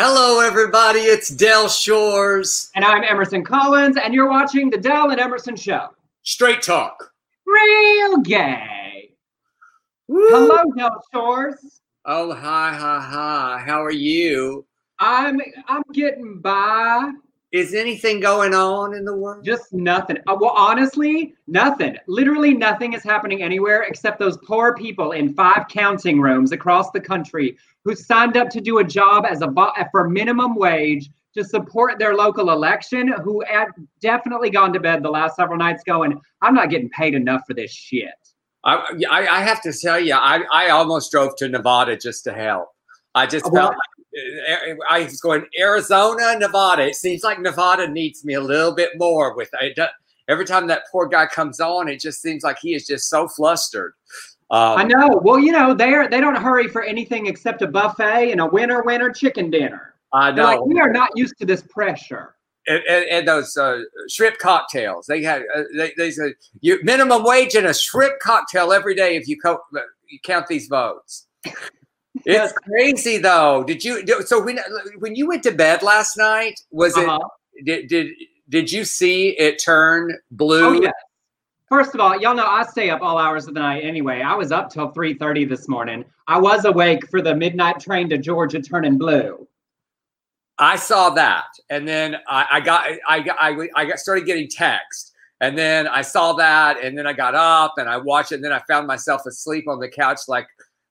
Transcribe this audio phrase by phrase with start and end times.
[0.00, 1.00] Hello, everybody.
[1.00, 2.70] It's Del Shores.
[2.76, 5.88] And I'm Emerson Collins, and you're watching The Del and Emerson Show.
[6.22, 7.12] Straight talk.
[7.44, 9.10] Real gay.
[10.06, 10.28] Woo.
[10.28, 11.80] Hello, Del Shores.
[12.04, 13.64] Oh, hi, hi, hi.
[13.66, 14.64] How are you?
[15.00, 17.10] I'm I'm getting by.
[17.50, 19.42] Is anything going on in the world?
[19.42, 20.18] Just nothing.
[20.26, 21.96] Uh, well, honestly, nothing.
[22.06, 27.00] Literally nothing is happening anywhere except those poor people in five counting rooms across the
[27.00, 31.42] country who signed up to do a job as a bo- for minimum wage to
[31.42, 33.08] support their local election.
[33.24, 33.68] Who had
[34.00, 37.54] definitely gone to bed the last several nights going, "I'm not getting paid enough for
[37.54, 38.10] this shit."
[38.64, 42.34] I, I, I have to tell you, I, I almost drove to Nevada just to
[42.34, 42.68] help.
[43.18, 46.86] I just Oh, Well- felt like I was going Arizona, Nevada.
[46.86, 49.78] It seems like Nevada needs me a little bit more with it.
[50.28, 53.28] Every time that poor guy comes on, it just seems like he is just so
[53.28, 53.92] flustered.
[54.50, 55.20] Um, I know.
[55.22, 58.82] Well, you know, they're they don't hurry for anything except a buffet and a winner
[58.82, 59.94] winner chicken dinner.
[60.12, 60.64] I They're like, know.
[60.64, 62.34] we are not used to this pressure.
[62.66, 65.06] and, and, and those uh, shrimp cocktails.
[65.06, 69.16] They had uh, they, they said you minimum wage and a shrimp cocktail every day
[69.16, 69.60] if you, co-
[70.08, 71.26] you count these votes.
[72.24, 73.64] It's crazy though.
[73.64, 74.58] Did you so when
[74.98, 76.60] when you went to bed last night?
[76.70, 77.18] Was Uh-huh.
[77.54, 78.12] it did did
[78.48, 80.64] did you see it turn blue?
[80.64, 80.90] Oh yeah.
[81.68, 84.22] First of all, y'all know I stay up all hours of the night anyway.
[84.22, 86.04] I was up till 3:30 this morning.
[86.26, 89.46] I was awake for the midnight train to Georgia turning blue.
[90.58, 94.48] I saw that, and then I, I got I got I, I got started getting
[94.48, 98.36] text, and then I saw that, and then I got up and I watched it,
[98.36, 100.46] and then I found myself asleep on the couch like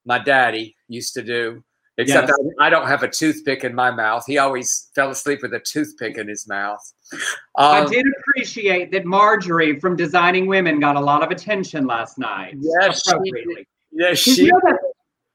[0.08, 1.64] my daddy used to do.
[2.00, 2.38] Except Yes.
[2.60, 4.24] I, I don't have a toothpick in my mouth.
[4.28, 6.80] He always fell asleep with a toothpick in his mouth.
[7.58, 12.20] I Um, did appreciate that Marjorie from Designing Women got a lot of attention last
[12.20, 12.56] night.
[12.60, 13.12] Yes, she
[14.00, 14.44] 'Cause she.
[14.46, 14.78] you know that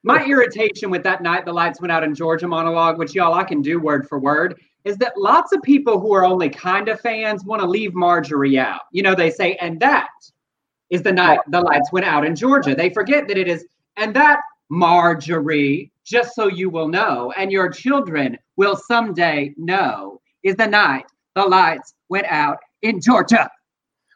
[0.05, 3.43] my irritation with that night the lights went out in Georgia monologue, which y'all I
[3.43, 7.01] can do word for word, is that lots of people who are only kind of
[7.01, 8.83] fans want to leave Marjorie out.
[8.93, 10.09] You know, they say, and that
[10.91, 12.75] is the night the lights went out in Georgia.
[12.77, 13.65] They forget that it is,
[13.97, 14.39] and that
[14.73, 21.05] Marjorie, just so you will know, and your children will someday know, is the night
[21.35, 23.51] the lights went out in Georgia.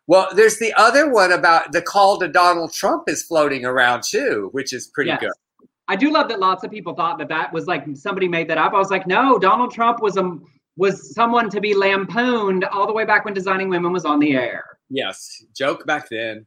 [0.06, 4.48] Well, there's the other one about the call to Donald Trump is floating around too,
[4.52, 5.20] which is pretty Yes.
[5.20, 5.68] good.
[5.88, 8.56] I do love that lots of people thought that that was like somebody made that
[8.56, 8.72] up.
[8.72, 10.38] I was like, no, Donald Trump was a
[10.78, 14.34] was someone to be lampooned all the way back when Designing Women was on the
[14.34, 14.64] air.
[14.88, 16.46] Yes, joke back then.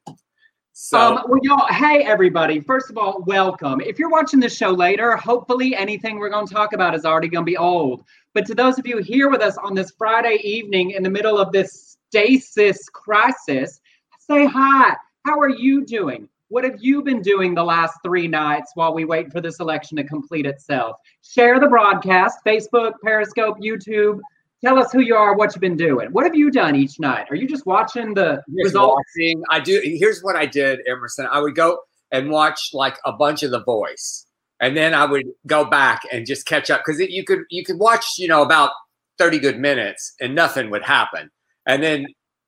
[0.82, 2.62] So um, well, y'all, hey everybody.
[2.62, 3.82] First of all, welcome.
[3.82, 7.28] If you're watching this show later, hopefully anything we're going to talk about is already
[7.28, 8.06] going to be old.
[8.34, 11.38] But to those of you here with us on this Friday evening in the middle
[11.38, 13.82] of this stasis crisis,
[14.20, 14.96] say hi.
[15.26, 16.30] How are you doing?
[16.48, 19.98] What have you been doing the last three nights while we wait for this election
[19.98, 20.96] to complete itself?
[21.24, 24.22] Share the broadcast, Facebook, Periscope, YouTube.
[24.64, 26.10] Tell us who you are, what you've been doing.
[26.12, 27.28] What have you done each night?
[27.30, 29.02] Are you just watching the Just results?
[29.18, 29.42] watching.
[29.50, 29.80] I do.
[29.84, 31.28] Here's what I did, Emerson.
[31.32, 31.80] I would go
[32.12, 34.26] and watch like a bunch of The Voice,
[34.60, 37.80] and then I would go back and just catch up because you could you could
[37.80, 38.72] watch you know about
[39.18, 41.30] thirty good minutes and nothing would happen,
[41.66, 42.06] and then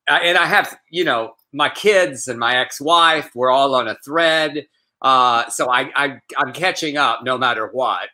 [0.10, 3.96] I- and I have you know my kids and my ex-wife were all on a
[4.04, 4.66] thread,
[5.02, 8.10] uh, so I, I I'm catching up no matter what.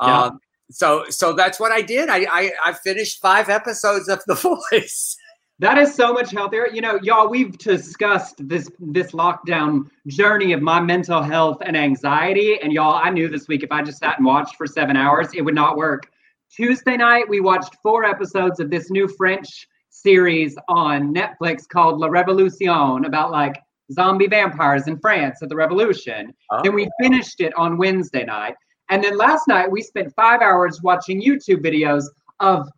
[0.00, 0.22] Yeah.
[0.24, 0.38] Um,
[0.70, 2.08] so so that's what I did.
[2.08, 4.34] I, I I finished five episodes of The
[4.72, 5.16] Voice.
[5.58, 6.66] That is so much healthier.
[6.70, 12.60] You know, y'all, we've discussed this this lockdown journey of my mental health and anxiety.
[12.60, 15.28] And y'all, I knew this week if I just sat and watched for seven hours,
[15.34, 16.10] it would not work.
[16.54, 22.08] Tuesday night, we watched four episodes of this new French series on Netflix called La
[22.08, 23.60] Revolution about like
[23.92, 26.34] zombie vampires in France at the revolution.
[26.62, 26.90] Then we oh.
[27.00, 28.56] finished it on Wednesday night.
[28.88, 32.04] And then last night we spent five hours watching YouTube videos
[32.40, 32.68] of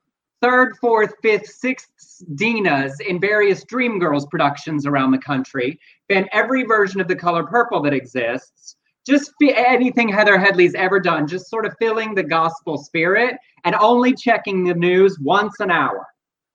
[0.41, 1.91] third, fourth, fifth, sixth
[2.35, 7.83] Deenas in various Dreamgirls productions around the country, and every version of the color purple
[7.83, 8.77] that exists.
[9.07, 13.75] Just fi- anything Heather Headley's ever done, just sort of filling the gospel spirit and
[13.77, 16.07] only checking the news once an hour.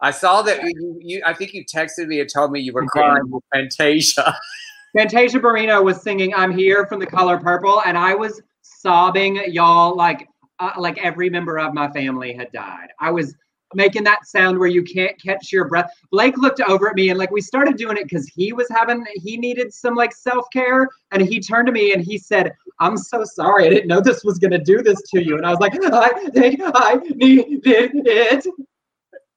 [0.02, 1.22] I saw that you, you.
[1.26, 2.90] I think you texted me and told me you were did.
[2.90, 4.36] crying with Fantasia.
[4.98, 8.42] Fantasia Barrino was singing "I'm Here" from the Color Purple, and I was
[8.84, 9.96] sobbing, y'all.
[9.96, 10.28] Like,
[10.60, 12.90] uh, like every member of my family had died.
[13.00, 13.34] I was
[13.74, 15.92] making that sound where you can't catch your breath.
[16.12, 19.04] Blake looked over at me, and like we started doing it because he was having,
[19.16, 22.98] he needed some like self care, and he turned to me and he said, "I'm
[22.98, 23.66] so sorry.
[23.66, 26.30] I didn't know this was gonna do this to you." And I was like, "I
[26.30, 28.46] think I needed it."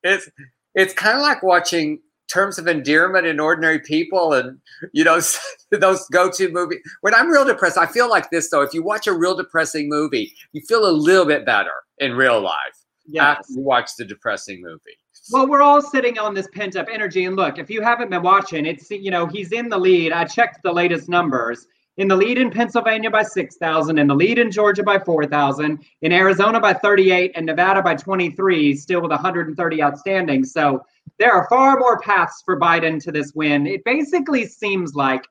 [0.02, 0.28] It's
[0.74, 4.58] it's kind of like watching Terms of Endearment in Ordinary People, and
[4.92, 5.20] you know
[5.70, 6.80] those go-to movies.
[7.00, 8.62] When I'm real depressed, I feel like this though.
[8.62, 12.40] If you watch a real depressing movie, you feel a little bit better in real
[12.40, 12.84] life.
[13.06, 13.30] yeah.
[13.32, 14.98] after you watch the depressing movie.
[15.32, 17.24] Well, we're all sitting on this pent up energy.
[17.24, 20.12] And look, if you haven't been watching, it's, you know, he's in the lead.
[20.12, 21.66] I checked the latest numbers.
[21.96, 26.12] In the lead in Pennsylvania by 6,000, in the lead in Georgia by 4,000, in
[26.12, 30.44] Arizona by 38, and Nevada by 23, still with 130 outstanding.
[30.44, 30.84] So
[31.18, 33.66] there are far more paths for Biden to this win.
[33.66, 35.26] It basically seems like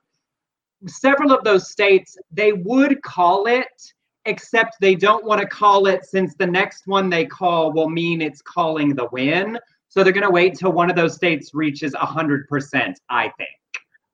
[0.86, 3.92] several of those states, they would call it,
[4.24, 8.20] except they don't want to call it since the next one they call will mean
[8.20, 9.58] it's calling the win.
[9.88, 13.48] So they're going to wait till one of those states reaches 100%, I think.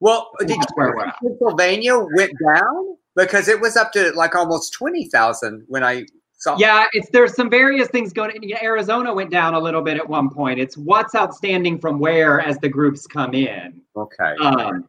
[0.03, 1.17] Well, did where we're at.
[1.23, 6.07] Pennsylvania went down because it was up to like almost twenty thousand when I
[6.43, 6.57] saw.
[6.59, 8.37] Yeah, it's there's some various things going.
[8.43, 10.59] Yeah, Arizona went down a little bit at one point.
[10.59, 13.81] It's what's outstanding from where as the groups come in.
[13.97, 14.35] Okay.
[14.41, 14.89] Um,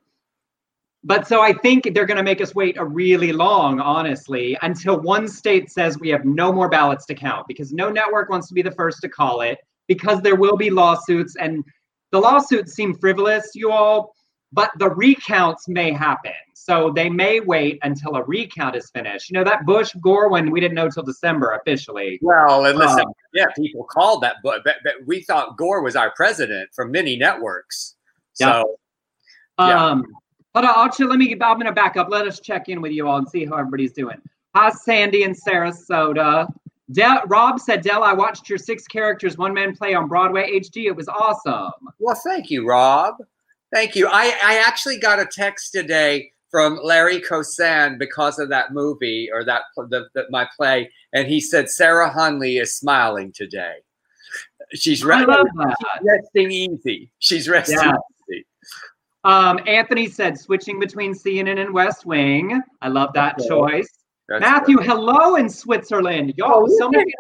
[1.04, 5.00] but so I think they're going to make us wait a really long, honestly, until
[5.02, 8.54] one state says we have no more ballots to count because no network wants to
[8.54, 9.58] be the first to call it
[9.88, 11.64] because there will be lawsuits and
[12.12, 14.16] the lawsuits seem frivolous, you all,
[14.54, 16.32] but the recounts may happen.
[16.64, 19.30] So they may wait until a recount is finished.
[19.30, 22.20] You know, that Bush Gore one, we didn't know till December officially.
[22.22, 26.12] well, and listen, Um, yeah, people called that, but, but, we thought Gore was our
[26.12, 27.98] president from many networks.
[28.32, 28.78] So
[29.60, 29.88] Yeah.
[29.90, 30.06] Um,
[30.56, 31.34] hold on, I'll ch- let me.
[31.34, 32.08] I'm gonna back up.
[32.10, 34.22] Let us check in with you all and see how everybody's doing.
[34.56, 36.48] Hi, Sandy in Sarasota.
[36.94, 40.86] Del, Rob said, Del, I watched your six characters one man play on Broadway HD.
[40.86, 41.74] It was awesome.
[42.00, 43.16] Well, thank you, Rob.
[43.74, 44.08] Thank you.
[44.08, 49.44] I, I actually got a text today from Larry Kosan because of that movie or
[49.44, 53.78] that the, the, my play, and he said Sarah Hunley is smiling today.
[54.76, 57.10] She's, re- she's resting easy.
[57.18, 57.94] She's resting Yeah.
[58.32, 58.46] easy.
[59.24, 62.62] Um, Anthony said, switching between CNN and West Wing.
[62.84, 63.48] I love that Okay.
[63.50, 63.90] choice.
[64.30, 66.36] That's Matthew, hello in Switzerland.
[66.38, 67.12] Y'all, Oh, so many.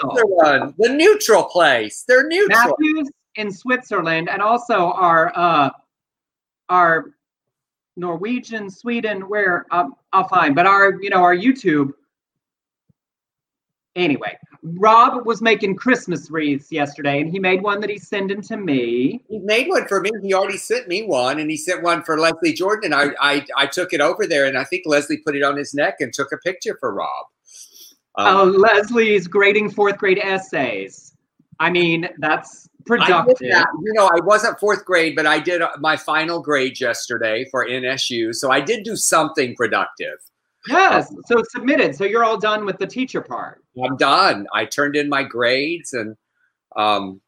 [0.00, 2.02] Switzerland, the neutral place.
[2.08, 2.76] They're neutral.
[2.80, 5.70] Matthews in Switzerland, and also our uh,
[6.68, 7.12] our
[7.96, 11.92] Norwegian, Sweden, where um, I'll find, but our you know our YouTube.
[13.94, 18.56] Anyway, Rob was making Christmas wreaths yesterday, and he made one that he's sending to
[18.56, 19.22] me.
[19.28, 20.10] He made one for me.
[20.22, 22.92] He already sent me one, and he sent one for Leslie Jordan.
[22.92, 25.56] And I, I, I took it over there, and I think Leslie put it on
[25.56, 27.26] his neck and took a picture for Rob.
[28.14, 31.11] Um, oh, Leslie's grading fourth grade essays.
[31.62, 33.36] I mean, that's productive.
[33.38, 33.68] that.
[33.84, 37.64] You know, I wasn't fourth grade, but I did uh, my final grade yesterday for
[37.64, 38.34] NSU.
[38.34, 40.18] So I did do something productive.
[40.66, 41.94] Yes, so submitted.
[41.94, 43.62] So you're all done with the teacher part.
[43.80, 44.48] I'm done.
[44.52, 46.16] I turned in my grades and
[46.74, 47.20] um,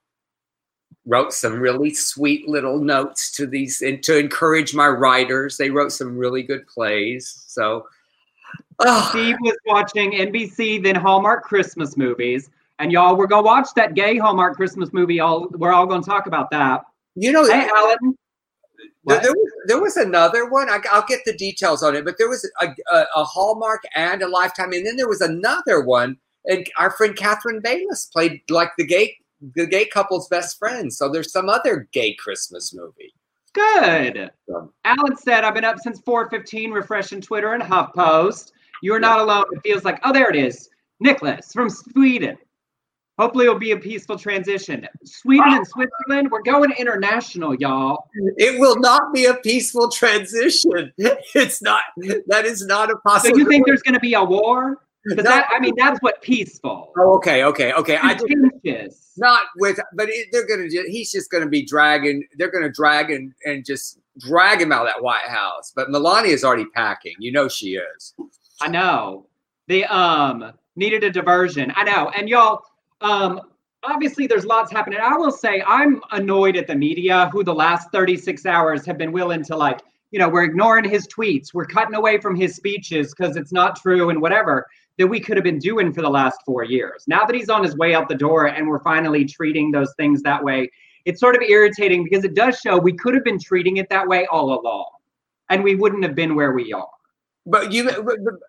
[1.07, 5.57] wrote some really sweet little notes to these and to encourage my writers.
[5.57, 7.45] They wrote some really good plays.
[7.47, 7.87] So,
[8.81, 12.51] oh, Steve was watching NBC, then Hallmark Christmas movies.
[12.79, 15.21] And y'all, we're gonna watch that gay Hallmark Christmas movie.
[15.21, 16.83] All we're all gonna talk about that.
[17.15, 18.17] you know, Hey, Alan.
[19.07, 20.69] There, there was, there was another one.
[20.71, 24.23] I, will get the details on it, but there was a, a, a Hallmark and
[24.23, 26.17] a Lifetime, and then there was another one.
[26.47, 29.17] And our friend Catherine Bayless played like the gay
[29.55, 30.93] the gay couple's best friend.
[30.93, 33.13] So there's some other gay Christmas movie.
[33.53, 34.31] Good.
[34.49, 38.53] So, Alan said, "I've been up since 4:15, refreshing Twitter and HuffPost.
[38.83, 39.45] You are not alone.
[39.53, 40.69] It feels like, oh, there it is.
[41.01, 42.37] Nicholas from Sweden.
[43.19, 44.87] Hopefully, it'll be a peaceful transition.
[45.05, 48.09] Sweden and Switzerland, we're going international, y'all.
[48.37, 50.93] it will not be a peaceful transition.
[51.35, 51.83] It's not.
[52.27, 53.41] That is not a So possibility.
[53.43, 54.79] you think there's going to be a war?
[55.17, 56.91] That, I mean, that's what peaceful.
[56.97, 57.99] Oh, okay, okay, okay.
[57.99, 60.67] I just, not with, but it, they're gonna.
[60.67, 62.25] Just, he's just gonna be dragging.
[62.39, 65.75] They're gonna drag and and just drag him out of that White House.
[65.77, 67.17] But Melania is already packing.
[67.19, 68.15] You know she is.
[68.63, 69.27] I know.
[69.69, 71.71] They um needed a diversion.
[71.77, 72.11] I know.
[72.17, 72.63] And y'all,
[73.05, 73.41] um,
[73.83, 74.99] obviously there's lots happening.
[75.01, 79.13] I will say I'm annoyed at the media who the last 36 hours have been
[79.13, 79.81] willing to like,
[80.11, 83.77] you know, we're ignoring his tweets, we're cutting away from his speeches because it's not
[83.77, 87.05] true and whatever that we could have been doing for the last four years.
[87.07, 90.23] Now that he's on his way out the door and we're finally treating those things
[90.23, 90.71] that way,
[91.05, 94.07] it's sort of irritating because it does show we could have been treating it that
[94.09, 94.87] way all along.
[95.51, 96.89] And we wouldn't have been where we are.
[97.47, 97.91] But you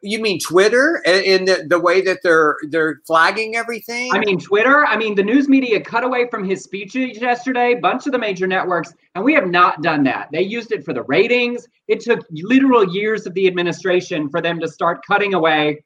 [0.02, 4.14] you mean Twitter in the, the way that they're they're flagging everything?
[4.14, 4.86] I mean, Twitter.
[4.86, 8.48] I mean, the news media cut away from his speeches yesterday, bunch of the major
[8.48, 10.30] networks, and we have not done that.
[10.32, 11.68] They used it for the ratings.
[11.90, 15.84] It took literal years of the administration for them to start cutting away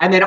[0.00, 0.24] and then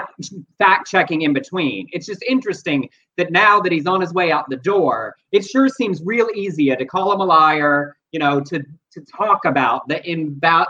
[0.59, 1.89] fact checking in between.
[1.91, 5.67] It's just interesting that now that he's on his way out the door, it sure
[5.67, 9.99] seems real easy to call him a liar, you know, to to talk about the
[10.11, 10.67] about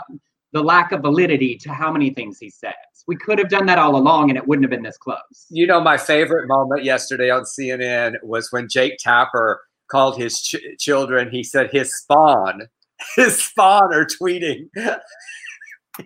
[0.54, 2.72] the lack of validity to how many things he says.
[3.08, 5.46] We could have done that all along and it wouldn't have been this close.
[5.50, 10.56] You know, my favorite moment yesterday on CNN was when Jake Tapper called his ch-
[10.78, 12.68] children, he said his spawn,
[13.16, 14.70] his spawn are tweeting.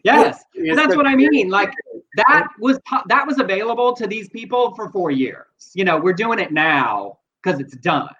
[0.04, 1.48] Yes, that's what I mean.
[1.50, 1.72] Like
[2.18, 5.46] that was that was available to these people for four years.
[5.72, 8.10] You know, we're doing it now because it's done.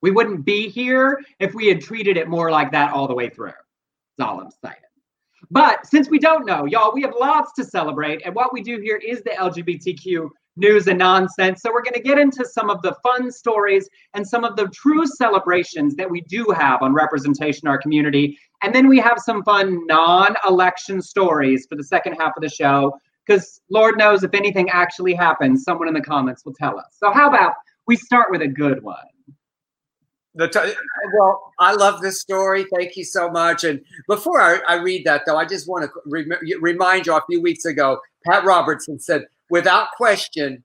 [0.00, 3.28] We wouldn't be here if we had treated it more like that all the way
[3.28, 3.52] through.
[4.16, 4.76] That's all I'm saying.
[5.50, 8.22] But since we don't know, y'all, we have lots to celebrate.
[8.24, 11.62] And what we do here is the LGBTQ news and nonsense.
[11.62, 14.68] So we're going to get into some of the fun stories and some of the
[14.68, 18.38] true celebrations that we do have on representation in our community.
[18.62, 22.48] And then we have some fun non election stories for the second half of the
[22.48, 22.98] show.
[23.26, 26.96] Because Lord knows if anything actually happens, someone in the comments will tell us.
[26.98, 27.54] So, how about
[27.86, 28.96] we start with a good one?
[30.34, 30.74] The t-
[31.18, 32.66] well, I love this story.
[32.74, 33.64] Thank you so much.
[33.64, 36.30] And before I, I read that, though, I just want to re-
[36.60, 40.62] remind you a few weeks ago, Pat Robertson said, without question,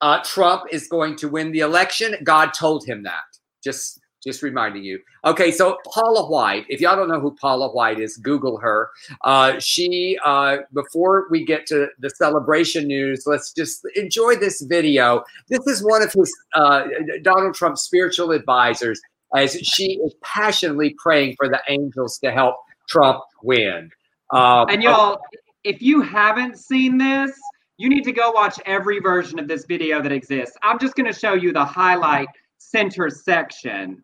[0.00, 2.14] uh, Trump is going to win the election.
[2.22, 3.24] God told him that.
[3.62, 4.98] Just just reminding you.
[5.24, 6.66] Okay, so Paula White.
[6.68, 8.90] If y'all don't know who Paula White is, Google her.
[9.22, 10.18] Uh, she.
[10.24, 15.22] Uh, before we get to the celebration news, let's just enjoy this video.
[15.48, 16.84] This is one of his uh,
[17.22, 19.00] Donald Trump's spiritual advisors,
[19.34, 22.56] as she is passionately praying for the angels to help
[22.88, 23.90] Trump win.
[24.30, 25.20] Um, and y'all,
[25.64, 27.32] if you haven't seen this,
[27.76, 30.56] you need to go watch every version of this video that exists.
[30.62, 34.02] I'm just going to show you the highlight center section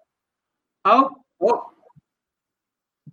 [0.84, 1.10] Oh,
[1.40, 1.70] oh.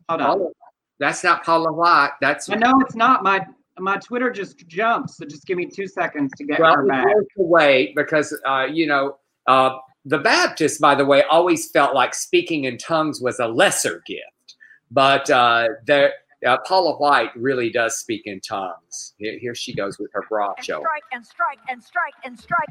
[0.09, 0.39] Hold on.
[0.39, 0.53] Oh,
[0.99, 2.11] that's not Paula White.
[2.21, 3.23] That's I know it's not.
[3.23, 3.45] My
[3.79, 5.17] my Twitter just jumps.
[5.17, 7.05] So just give me two seconds to get well, her back.
[7.07, 12.13] to wait because uh, you know uh, the Baptists, by the way, always felt like
[12.13, 14.55] speaking in tongues was a lesser gift,
[14.89, 16.13] but uh, there.
[16.43, 19.13] Uh, Paula White really does speak in tongues.
[19.19, 20.79] Here, here she goes with her bra and show.
[20.79, 22.69] Strike and strike and strike and strike.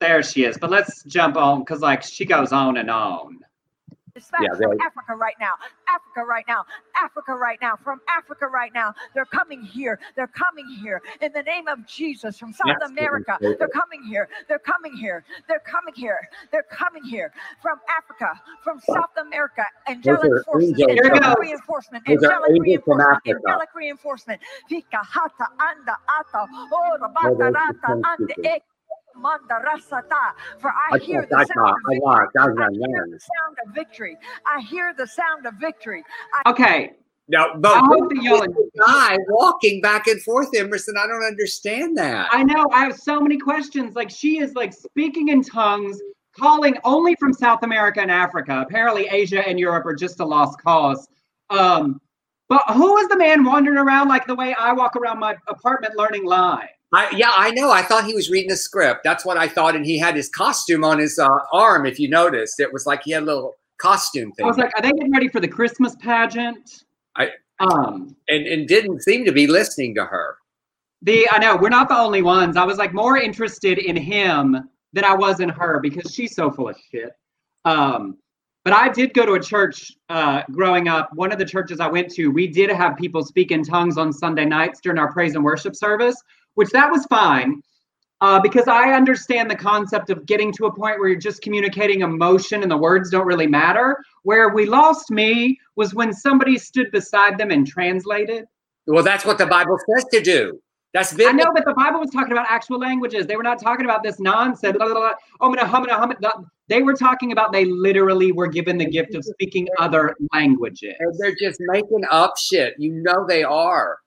[0.00, 0.58] There she is.
[0.58, 3.38] But let's jump on because like she goes on and on.
[4.40, 5.54] Yeah, from Africa right now.
[5.88, 6.64] Africa right now.
[7.02, 7.76] Africa right now.
[7.76, 8.94] From Africa right now.
[9.14, 9.98] They're coming here.
[10.16, 11.02] They're coming here.
[11.20, 13.38] In the name of Jesus from South America.
[13.58, 14.28] They're coming here.
[14.48, 15.24] They're coming here.
[15.48, 16.18] They're coming here.
[16.52, 17.32] They're coming here.
[17.62, 18.40] From Africa.
[18.64, 19.64] From South America.
[19.88, 20.82] Angelic forces.
[20.88, 22.04] Angelic reinforcement.
[22.08, 23.20] Angelic reinforcement.
[23.28, 24.40] Angelic reinforcement.
[24.68, 26.46] Fika hata anda ata.
[26.72, 28.62] Oh, Ora bata rata ande
[30.60, 31.76] for I hear the sound
[33.14, 34.16] of, sound of victory.
[34.46, 36.04] I hear the sound of victory.
[36.44, 36.92] I okay.
[37.28, 38.46] Now, but I hope that y'all
[38.86, 40.94] guy walking back and forth, Emerson.
[40.96, 42.28] I don't understand that.
[42.30, 42.68] I know.
[42.72, 43.96] I have so many questions.
[43.96, 46.00] Like she is like speaking in tongues,
[46.38, 48.64] calling only from South America and Africa.
[48.64, 51.08] Apparently, Asia and Europe are just a lost cause.
[51.50, 52.00] Um,
[52.48, 55.96] but who is the man wandering around like the way I walk around my apartment
[55.96, 56.70] learning lines?
[56.92, 57.70] I, yeah, I know.
[57.70, 59.00] I thought he was reading the script.
[59.02, 59.74] That's what I thought.
[59.74, 61.84] And he had his costume on his uh, arm.
[61.84, 64.44] If you noticed, it was like he had a little costume thing.
[64.44, 66.84] I was like, are they getting ready for the Christmas pageant?
[67.16, 70.36] I um and and didn't seem to be listening to her.
[71.02, 72.56] The I know we're not the only ones.
[72.56, 76.50] I was like more interested in him than I was in her because she's so
[76.50, 77.12] full of shit.
[77.64, 78.16] Um,
[78.64, 81.10] but I did go to a church uh, growing up.
[81.14, 84.12] One of the churches I went to, we did have people speak in tongues on
[84.12, 86.20] Sunday nights during our praise and worship service
[86.56, 87.62] which that was fine
[88.20, 92.00] uh, because I understand the concept of getting to a point where you're just communicating
[92.00, 94.02] emotion and the words don't really matter.
[94.22, 98.46] Where we lost me was when somebody stood beside them and translated.
[98.86, 100.58] Well, that's what the Bible says to do.
[100.94, 101.40] That's biblical.
[101.40, 103.26] I know, but the Bible was talking about actual languages.
[103.26, 104.78] They were not talking about this nonsense.
[104.78, 105.12] Blah, blah, blah.
[105.40, 106.50] Oh, I'm gonna hum, hum, hum.
[106.68, 110.94] They were talking about they literally were given the gift of speaking other languages.
[110.98, 112.74] And they're just making up shit.
[112.78, 113.98] You know they are.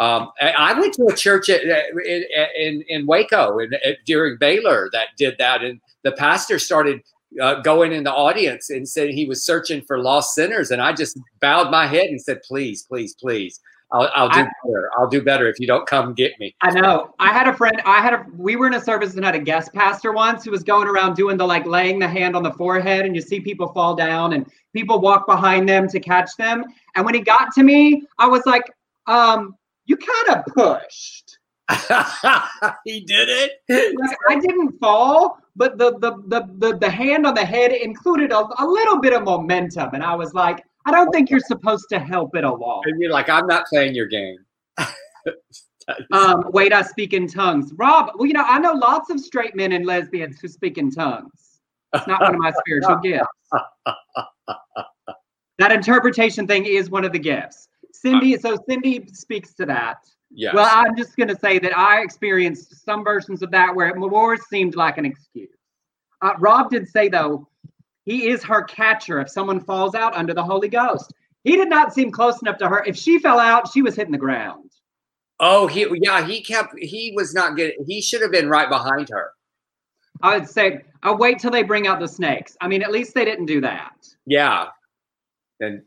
[0.00, 2.24] Um, I went to a church at, in,
[2.56, 3.70] in, in Waco in,
[4.06, 7.02] during Baylor that did that, and the pastor started
[7.40, 10.94] uh, going in the audience and said he was searching for lost sinners, and I
[10.94, 13.60] just bowed my head and said, "Please, please, please."
[13.92, 14.90] I'll, I'll do I, better.
[14.96, 16.54] I'll do better if you don't come get me.
[16.62, 17.12] I know.
[17.18, 17.82] I had a friend.
[17.84, 18.24] I had a.
[18.36, 21.14] We were in a service and had a guest pastor once who was going around
[21.14, 24.32] doing the like laying the hand on the forehead, and you see people fall down,
[24.32, 26.64] and people walk behind them to catch them.
[26.94, 28.64] And when he got to me, I was like,
[29.06, 29.56] um,
[29.90, 31.38] you kind of pushed.
[32.84, 33.96] he did it.
[33.98, 38.30] Like, I didn't fall, but the, the the the the hand on the head included
[38.32, 41.86] a, a little bit of momentum, and I was like, I don't think you're supposed
[41.90, 42.82] to help it along.
[42.86, 44.38] And you're like, I'm not playing your game.
[46.12, 48.12] um, wait, I speak in tongues, Rob.
[48.16, 51.60] Well, you know, I know lots of straight men and lesbians who speak in tongues.
[51.94, 53.26] It's not one of my spiritual gifts.
[55.60, 57.68] That interpretation thing is one of the gifts.
[58.00, 59.98] Cindy, so Cindy speaks to that.
[60.30, 60.54] Yes.
[60.54, 63.96] Well, I'm just going to say that I experienced some versions of that where it
[63.96, 65.50] more seemed like an excuse.
[66.22, 67.48] Uh, Rob did say, though,
[68.04, 71.12] he is her catcher if someone falls out under the Holy Ghost.
[71.44, 72.84] He did not seem close enough to her.
[72.84, 74.70] If she fell out, she was hitting the ground.
[75.40, 77.72] oh, he yeah, he kept he was not good.
[77.86, 79.32] He should have been right behind her.
[80.22, 82.56] I would say, I'll wait till they bring out the snakes.
[82.60, 83.94] I mean, at least they didn't do that.
[84.26, 84.66] Yeah.
[85.60, 85.82] And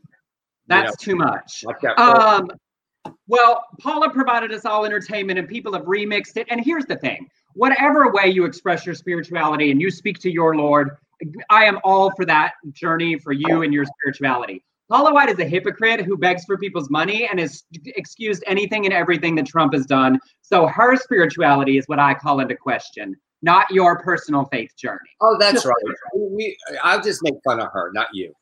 [0.66, 1.64] That's too much.
[1.64, 1.98] like that.
[1.98, 2.50] Um,
[3.28, 6.46] well, Paula provided us all entertainment and people have remixed it.
[6.50, 10.56] And here's the thing whatever way you express your spirituality and you speak to your
[10.56, 10.96] Lord,
[11.50, 14.64] I am all for that journey for you and your spirituality.
[14.90, 18.92] Paula White is a hypocrite who begs for people's money and has excused anything and
[18.92, 20.18] everything that Trump has done.
[20.42, 24.98] So her spirituality is what I call into question, not your personal faith journey.
[25.20, 25.76] oh, that's just- right.
[26.14, 28.34] We, I'll just make fun of her, not you.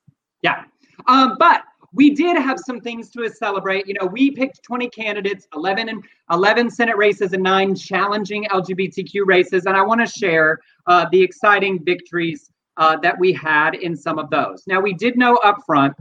[0.43, 0.65] Yeah.
[1.07, 3.87] Um, but we did have some things to celebrate.
[3.87, 9.27] You know, we picked 20 candidates, 11 and 11 Senate races and nine challenging LGBTQ
[9.27, 9.67] races.
[9.67, 14.19] And I want to share uh, the exciting victories uh, that we had in some
[14.19, 14.65] of those.
[14.67, 15.95] Now, we did know up front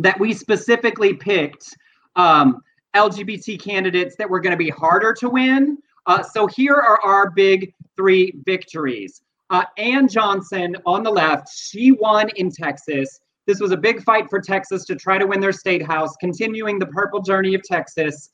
[0.00, 1.76] that we specifically picked
[2.16, 2.60] um,
[2.96, 5.78] LGBT candidates that were going to be harder to win.
[6.06, 9.22] Uh, so here are our big three victories.
[9.50, 13.20] Uh, Ann Johnson on the left, she won in Texas.
[13.50, 16.78] This was a big fight for Texas to try to win their state house, continuing
[16.78, 18.30] the purple journey of Texas.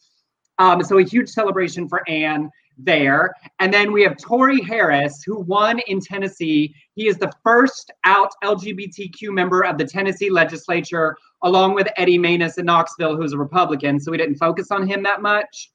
[0.59, 3.33] Um, so a huge celebration for Ann there.
[3.59, 6.75] And then we have Torrey Harris, who won in Tennessee.
[6.97, 12.59] He is the first out LGBTQ member of the Tennessee legislature, along with Eddie Mannis
[12.59, 13.99] in Knoxville, who's a Republican.
[13.99, 15.71] So we didn't focus on him that much.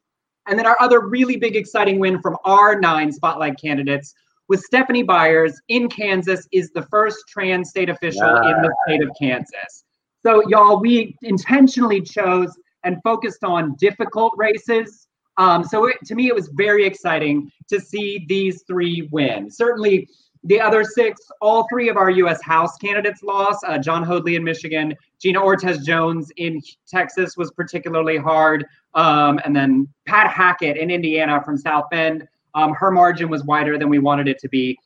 [0.48, 4.13] And then our other really big, exciting win from our nine spotlight candidates
[4.51, 9.10] was Stephanie Byers in Kansas, is the first trans state official in the state of
[9.17, 9.86] Kansas.
[10.25, 12.51] So, y'all, we intentionally chose
[12.84, 15.08] and focused on difficult races.
[15.38, 19.50] Um, so, it, to me, it was very exciting to see these three win.
[19.50, 20.10] Certainly,
[20.43, 22.43] the other six, all three of our U.S.
[22.43, 23.63] House candidates lost.
[23.65, 28.66] Uh, Jon Hoadley in Michigan, Gina Ortiz Jones in Texas was particularly hard.
[28.96, 32.27] Um, and then Pat Hackett in Indiana from South Bend.
[32.55, 34.77] Um, her margin was wider than we wanted it to be.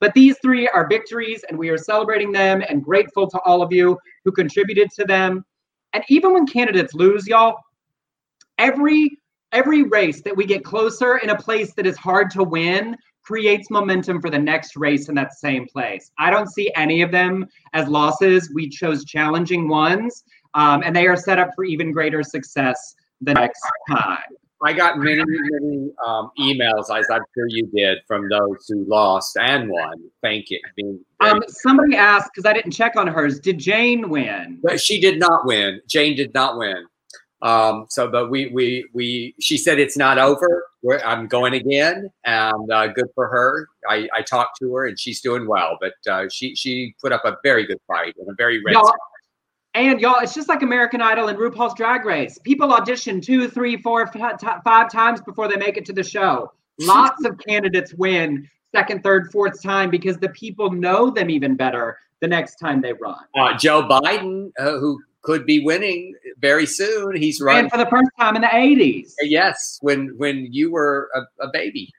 [0.00, 3.72] But these three are victories, and we are celebrating them and grateful to all of
[3.72, 5.44] you who contributed to them.
[5.92, 7.56] And even when candidates lose, y'all,
[8.58, 9.18] every
[9.52, 13.70] every race that we get closer in a place that is hard to win creates
[13.70, 16.10] momentum for the next race in that same place.
[16.18, 18.50] I don't see any of them as losses.
[18.52, 23.34] We chose challenging ones, um, and they are set up for even greater success the
[23.34, 24.18] next time.
[24.64, 29.36] I got many, many um, emails, as I'm sure you did, from those who lost
[29.36, 30.02] and won.
[30.22, 30.58] Thank you.
[30.74, 33.38] Being Um, somebody asked because I didn't check on hers.
[33.38, 34.58] Did Jane win?
[34.62, 35.80] but she did not win.
[35.86, 36.86] Jane did not win.
[37.42, 40.66] Um, so, but we, we, we, she said it's not over.
[40.82, 43.68] We're, I'm going again, and uh, good for her.
[43.88, 45.76] I, I talked to her, and she's doing well.
[45.78, 48.76] But uh, she, she put up a very good fight and a very red.
[49.74, 52.38] And y'all, it's just like American Idol and RuPaul's Drag Race.
[52.38, 56.52] People audition two, three, four, five times before they make it to the show.
[56.80, 61.98] Lots of candidates win second, third, fourth time because the people know them even better
[62.20, 63.18] the next time they run.
[63.36, 67.70] Uh, Joe Biden, uh, who could be winning very soon, he's And running.
[67.70, 69.12] for the first time in the 80s.
[69.22, 71.90] Yes, when when you were a, a baby.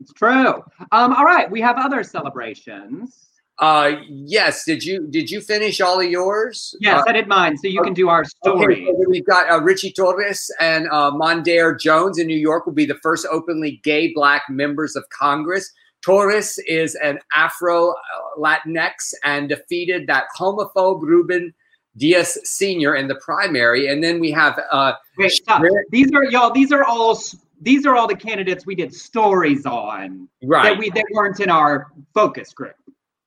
[0.00, 0.62] It's true.
[0.92, 3.27] Um, all right, we have other celebrations.
[3.60, 4.64] Uh, yes.
[4.64, 6.76] Did you did you finish all of yours?
[6.80, 8.86] Yes, Uh, I did mine, so you can do our Okay, story.
[8.86, 12.86] so we've got uh, Richie Torres and uh, Mondaire Jones in New York will be
[12.86, 15.72] the first openly gay black members of Congress.
[16.02, 17.94] Torres is an Afro uh,
[18.38, 21.52] Latinx and defeated that homophobe Ruben
[21.96, 22.94] Diaz Sr.
[22.94, 23.88] in the primary.
[23.88, 25.62] And then we have uh, Wait, stop.
[25.90, 26.52] These are y'all.
[26.52, 27.18] These are all.
[27.60, 30.62] These are all the candidates we did stories on right.
[30.62, 32.76] that we that weren't in our focus group.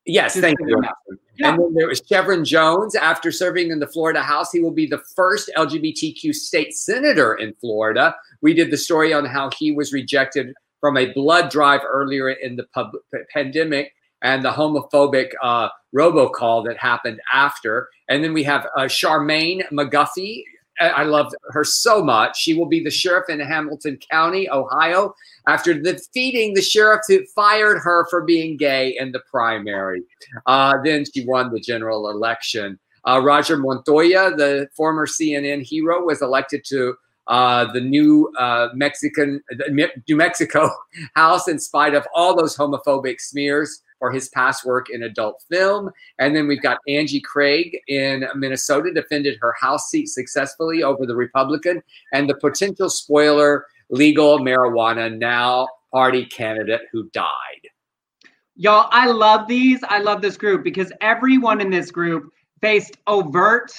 [0.06, 0.82] Yes, thank you.
[1.38, 1.52] Yeah.
[1.52, 2.96] And then there was Shevrin Jones.
[2.96, 7.54] After serving in the Florida House, he will be the first LGBTQ state senator in
[7.56, 8.16] Florida.
[8.42, 12.56] We did the story on how he was rejected from a blood drive earlier in
[12.56, 12.98] the pub-
[13.32, 17.90] pandemic and the homophobic uh, robocall that happened after.
[18.08, 20.44] And then we have uh, Charmaine McGuffey.
[20.82, 22.38] I I love her so much.
[22.38, 25.15] She will be the sheriff in Hamilton County, Ohio,
[25.48, 30.04] after defeating the sheriff who fired her for being gay in the primary.
[30.46, 32.80] Uh, then she won the general election.
[33.08, 36.96] Uh, Roger Montoya, the former CNN hero, was elected to
[37.28, 40.70] uh, the new uh, Mexican, New Mexico
[41.15, 45.92] House in spite of all those homophobic smears for his past work in adult film.
[46.18, 51.16] And then we've got Angie Craig in Minnesota defended her House seat successfully over the
[51.16, 57.68] Republican and the potential spoiler legal marijuana now party candidate who died.
[58.56, 59.80] Y'all, I love these.
[59.84, 63.72] I love this group because everyone in this group faced overt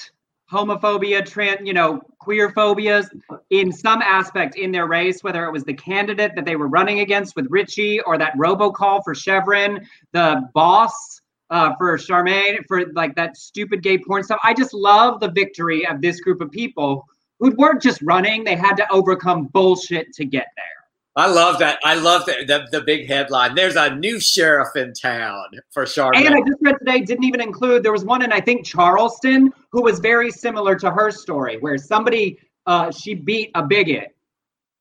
[0.53, 3.09] homophobia, trans, you know, queer phobias
[3.49, 6.99] in some aspect in their race, whether it was the candidate that they were running
[6.99, 13.15] against with Richie or that robocall for Shevrin, the boss uh, for Charmaine, for like
[13.15, 14.39] that stupid gay porn stuff.
[14.43, 17.05] I just love the victory of this group of people
[17.39, 20.82] who weren't just running, they had to overcome bullshit to get there.
[21.15, 21.79] I love that.
[21.83, 23.53] I love the, the, the big headline.
[23.53, 26.25] There's a new sheriff in town for Charlotte.
[26.25, 29.53] And I just read today didn't even include there was one in I think Charleston
[29.71, 34.15] who was very similar to her story, where somebody uh, she beat a bigot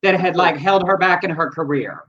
[0.03, 2.05] that had like held her back in her career.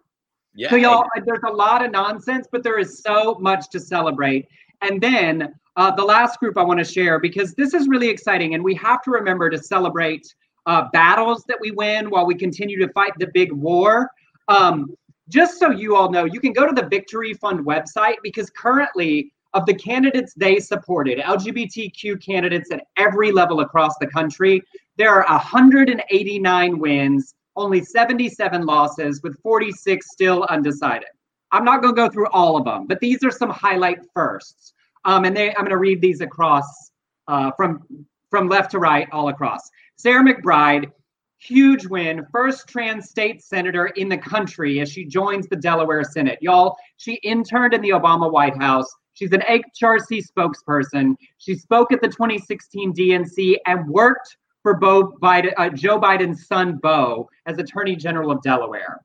[0.56, 0.70] Yeah.
[0.70, 4.48] So y'all, there's a lot of nonsense, but there is so much to celebrate.
[4.82, 8.54] And then uh, the last group I want to share because this is really exciting,
[8.54, 10.34] and we have to remember to celebrate
[10.66, 14.10] uh, battles that we win while we continue to fight the big war.
[14.48, 14.96] Um,
[15.30, 19.32] just so you all know, you can go to the Victory Fund website because currently,
[19.54, 24.62] of the candidates they supported, LGBTQ candidates at every level across the country,
[24.98, 31.10] there are 189 wins, only 77 losses, with 46 still undecided.
[31.52, 34.74] I'm not going to go through all of them, but these are some highlight firsts.
[35.06, 36.92] Um, and they, I'm going to read these across
[37.28, 37.86] uh, from
[38.30, 39.70] from left to right, all across.
[40.04, 40.92] Sarah McBride,
[41.38, 46.38] huge win, first trans state senator in the country as she joins the Delaware Senate.
[46.42, 48.94] Y'all, she interned in the Obama White House.
[49.14, 51.16] She's an HRC spokesperson.
[51.38, 57.30] She spoke at the 2016 DNC and worked for Biden, uh, Joe Biden's son, Bo,
[57.46, 59.00] as Attorney General of Delaware.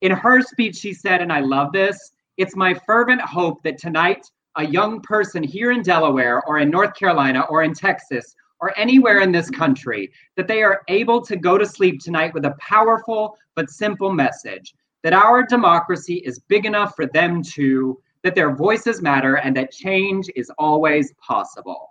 [0.00, 4.30] In her speech, she said, and I love this it's my fervent hope that tonight,
[4.56, 9.20] a young person here in Delaware or in North Carolina or in Texas or anywhere
[9.20, 13.36] in this country, that they are able to go to sleep tonight with a powerful
[13.56, 14.72] but simple message
[15.02, 19.72] that our democracy is big enough for them to, that their voices matter, and that
[19.72, 21.90] change is always possible.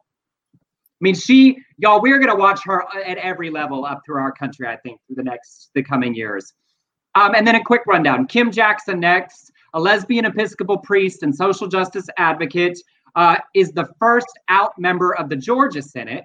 [0.56, 0.58] I
[1.02, 4.78] mean, she, y'all, we're to watch her at every level up through our country, I
[4.78, 6.54] think, through the next, the coming years.
[7.16, 11.68] Um, and then a quick rundown Kim Jackson next, a lesbian Episcopal priest and social
[11.68, 12.80] justice advocate,
[13.16, 16.24] uh, is the first out member of the Georgia Senate.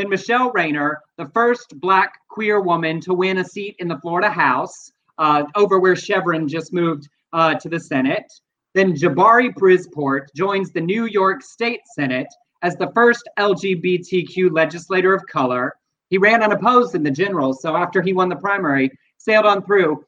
[0.00, 4.30] Then Michele Rayner, the first Black queer woman to win a seat in the Florida
[4.30, 8.24] House, uh, over where Shevrin just moved uh, to the Senate.
[8.72, 12.28] Then Jabari Brisport joins the New York State Senate
[12.62, 15.74] as the first LGBTQ legislator of color.
[16.08, 20.02] He ran unopposed in the general, so after he won the primary, sailed on through.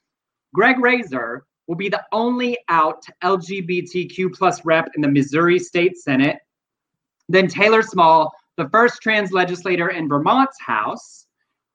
[0.55, 6.39] Greg Razer will be the only out LGBTQ plus rep in the Missouri State Senate.
[7.29, 11.27] Then Taylor Small the first trans legislator in Vermont's House.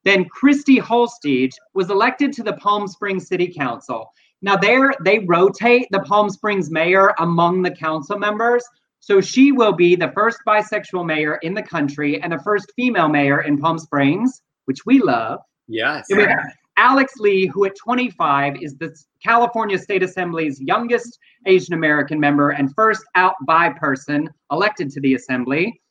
[0.04, 4.12] Then Christy Holstege was elected to the Palm Springs City Council.
[4.42, 8.64] Now there they rotate the Palm Springs mayor among the council members.
[9.00, 13.08] So she will be the first bisexual mayor in the country and the first female
[13.08, 15.40] mayor in Palm Springs, which we love.
[15.68, 16.08] Yes.
[16.78, 22.74] Alex Lee, who at 25 is the California State Assembly's youngest Asian American member and
[22.76, 25.82] first out bi person elected to the assembly.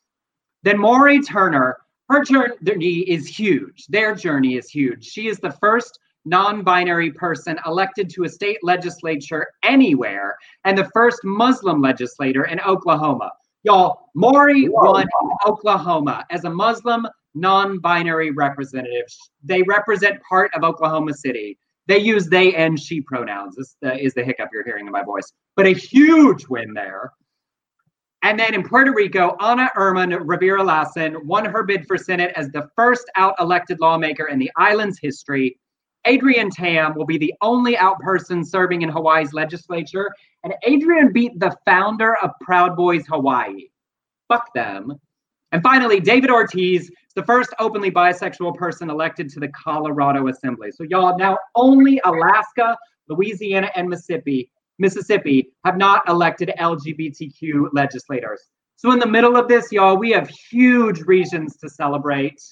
[0.66, 1.76] Then Mauree Turner,
[2.08, 3.86] her journey is huge.
[3.86, 5.04] Their journey is huge.
[5.06, 10.90] She is the first non binary person elected to a state legislature anywhere and the
[10.92, 13.30] first Muslim legislator in Oklahoma.
[13.62, 19.06] Y'all, Mauree won in Oklahoma as a Muslim non binary representative.
[19.44, 21.56] They represent part of Oklahoma City.
[21.86, 23.54] They use they and she pronouns.
[23.54, 27.12] This is the hiccup you're hearing in my voice, but a huge win there.
[28.26, 32.50] And then in Puerto Rico, Ana Irma Rivera Lassen won her bid for Senate as
[32.50, 35.56] the first out elected lawmaker in the island's history.
[36.06, 40.10] Adrian Tam will be the only out person serving in Hawaii's legislature.
[40.42, 43.68] And Adrian beat the founder of Proud Boys Hawaii.
[44.26, 44.98] Fuck them.
[45.52, 50.72] And finally, David Ortiz is the first openly bisexual person elected to the Colorado Assembly.
[50.72, 52.76] So, y'all, now only Alaska,
[53.08, 58.42] Louisiana, and Mississippi Mississippi have not elected LGBTQ legislators.
[58.76, 62.42] So in the middle of this, y'all, we have huge reasons to celebrate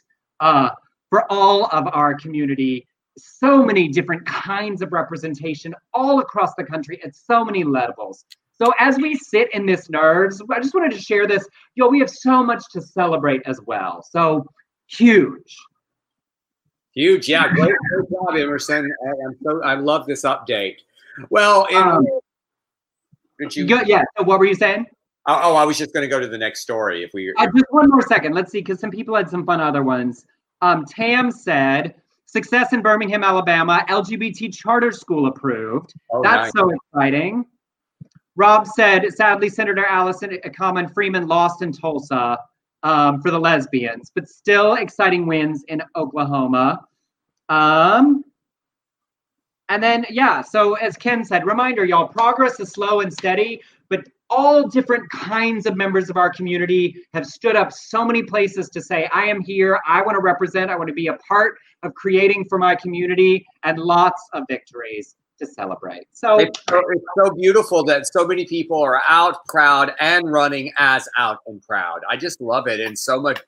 [0.40, 0.70] uh,
[1.10, 2.86] for all of our community.
[3.18, 8.24] So many different kinds of representation all across the country at so many levels.
[8.56, 11.46] So as we sit in this nerves, I just wanted to share this.
[11.74, 14.04] Yo, we have so much to celebrate as well.
[14.10, 14.46] So
[14.86, 15.56] huge.
[16.94, 18.88] Huge, yeah, great, great job, Emerson.
[19.04, 20.76] I, am so I love this update.
[21.30, 22.06] Well, in, um,
[23.38, 23.66] Did you?
[23.66, 24.02] Go, yeah.
[24.16, 24.86] So what were you saying?
[25.26, 27.02] Oh, oh, I was just going to go to the next story.
[27.02, 29.60] If we uh, just one more second, let's see, because some people had some fun
[29.60, 30.26] other ones.
[30.60, 31.94] Um, Tam said
[32.26, 35.94] success in Birmingham, Alabama, LGBT charter school approved.
[36.12, 36.62] Oh, That's nice.
[36.62, 37.46] so exciting.
[38.36, 42.38] Rob said, sadly, Senator Allison Common Freeman lost in Tulsa
[42.82, 46.84] um, for the lesbians, but still exciting wins in Oklahoma.
[47.48, 48.24] Um,
[49.68, 54.04] and then, yeah, so as Ken said, reminder, y'all, progress is slow and steady, but
[54.30, 58.80] all different kinds of members of our community have stood up so many places to
[58.80, 61.94] say, I am here, I want to represent, I want to be a part of
[61.94, 66.06] creating for my community, and lots of victories to celebrate.
[66.12, 70.72] So it's, so it's so beautiful that so many people are out proud and running
[70.78, 72.00] as out and proud.
[72.08, 73.40] I just love it, and so much.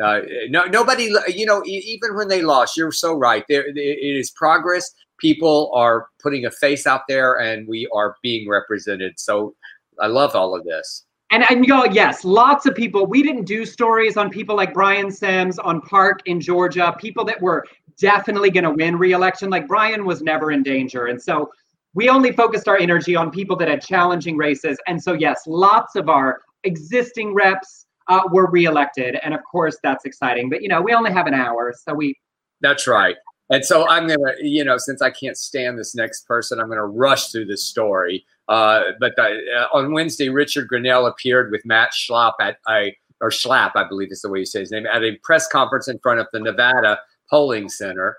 [0.00, 3.44] Uh, no, nobody, you know, even when they lost, you're so right.
[3.48, 4.94] There, it is progress.
[5.20, 9.18] People are putting a face out there, and we are being represented.
[9.18, 9.54] So,
[10.00, 11.04] I love all of this.
[11.30, 13.06] And and you know, yes, lots of people.
[13.06, 17.40] We didn't do stories on people like Brian Sims on Park in Georgia, people that
[17.40, 17.64] were
[17.98, 19.50] definitely going to win re-election.
[19.50, 21.50] Like Brian was never in danger, and so
[21.94, 24.78] we only focused our energy on people that had challenging races.
[24.86, 30.04] And so yes, lots of our existing reps uh, were re-elected, and of course that's
[30.04, 30.50] exciting.
[30.50, 32.18] But you know, we only have an hour, so we.
[32.60, 33.16] That's right.
[33.50, 36.86] And so I'm gonna, you know, since I can't stand this next person, I'm gonna
[36.86, 38.24] rush through this story.
[38.48, 43.30] Uh, but the, uh, on Wednesday, Richard Grenell appeared with Matt Schlapp at a or
[43.30, 45.98] Schlapp, I believe is the way you say his name, at a press conference in
[45.98, 48.16] front of the Nevada polling center.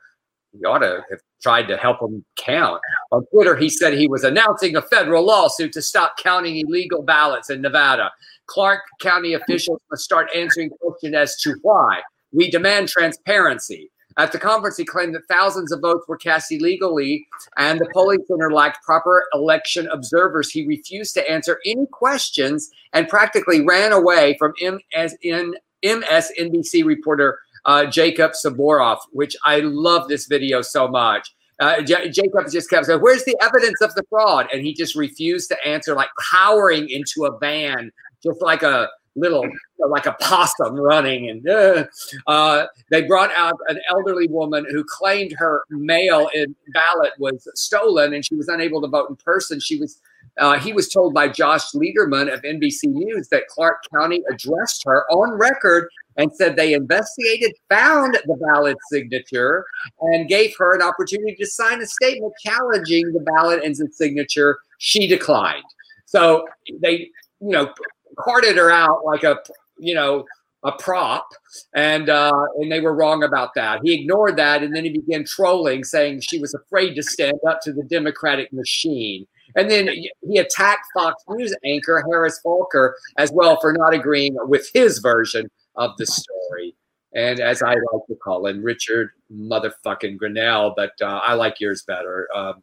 [0.54, 2.82] You ought to have tried to help him count.
[3.12, 7.50] On Twitter, he said he was announcing a federal lawsuit to stop counting illegal ballots
[7.50, 8.12] in Nevada.
[8.48, 12.02] Clark County officials must start answering questions as to why.
[12.34, 13.90] We demand transparency.
[14.18, 18.24] At the conference, he claimed that thousands of votes were cast illegally and the polling
[18.28, 20.52] center lacked proper election observers.
[20.52, 27.86] He refused to answer any questions and practically ran away from MSN, MSNBC reporter uh,
[27.86, 31.34] Jacob Soboroff, which I love this video so much.
[31.60, 34.96] Uh, J- Jacob just kept saying, "Where's the evidence of the fraud?" And he just
[34.96, 37.92] refused to answer, like powering into a van,
[38.24, 39.46] just like a little,
[39.80, 41.30] like a possum running.
[41.30, 41.86] And uh,
[42.28, 48.14] uh, they brought out an elderly woman who claimed her mail in ballot was stolen,
[48.14, 49.60] and she was unable to vote in person.
[49.60, 50.00] She was
[50.38, 55.04] uh, he was told by Josh Lederman of NBC News that Clark County addressed her
[55.12, 59.66] on record and said they investigated, found the ballot signature,
[60.00, 64.60] and gave her an opportunity to sign a statement challenging the ballot and the signature.
[64.78, 65.64] She declined.
[66.06, 66.46] So
[66.82, 67.74] they, you know,
[68.20, 69.38] carted her out like a,
[69.78, 70.26] you know,
[70.64, 71.28] a prop,
[71.74, 73.82] and uh, and they were wrong about that.
[73.84, 77.62] He ignored that, and then he began trolling, saying she was afraid to stand up
[77.64, 79.26] to the Democratic machine.
[79.56, 79.90] And then
[80.22, 85.50] he attacked Fox News anchor Harris Faulkner as well for not agreeing with his version
[85.76, 86.76] of the story.
[87.14, 91.84] And as I like to call him, Richard motherfucking Grenell, but uh, I like yours
[91.84, 92.30] better.
[92.34, 92.62] Um,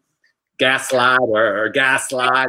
[0.58, 2.48] gaslight or, gaslight.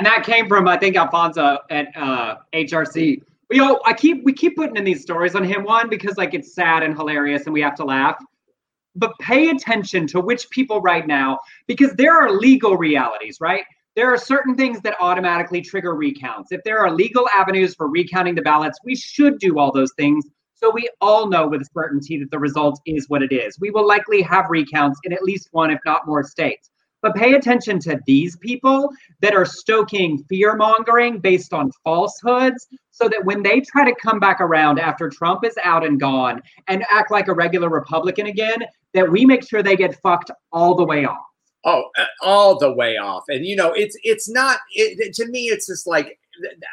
[0.00, 3.22] And that came from I think Alfonso at uh, HRC.
[3.50, 6.32] We all, I keep we keep putting in these stories on him one because like
[6.32, 8.16] it's sad and hilarious and we have to laugh.
[8.96, 13.64] But pay attention to which people right now because there are legal realities, right?
[13.96, 16.52] there are certain things that automatically trigger recounts.
[16.52, 20.24] If there are legal avenues for recounting the ballots, we should do all those things
[20.54, 23.58] so we all know with certainty that the result is what it is.
[23.58, 26.69] We will likely have recounts in at least one, if not more states.
[27.02, 33.08] But pay attention to these people that are stoking fear mongering based on falsehoods so
[33.08, 36.84] that when they try to come back around after Trump is out and gone and
[36.90, 40.84] act like a regular Republican again, that we make sure they get fucked all the
[40.84, 41.24] way off.
[41.64, 43.24] Oh, uh, all the way off.
[43.28, 45.44] And you know, it's it's not it, to me.
[45.44, 46.18] It's just like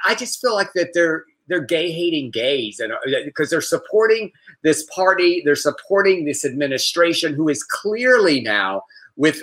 [0.05, 2.93] I just feel like that they're they're gay hating gays, and
[3.25, 4.31] because uh, they're supporting
[4.63, 8.83] this party, they're supporting this administration, who is clearly now
[9.15, 9.41] with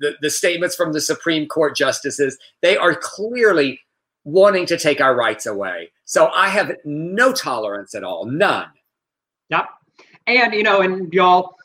[0.00, 3.80] the, the statements from the Supreme Court justices, they are clearly
[4.24, 5.90] wanting to take our rights away.
[6.04, 8.68] So I have no tolerance at all, none.
[9.50, 9.66] Yep.
[10.26, 11.56] And you know, and y'all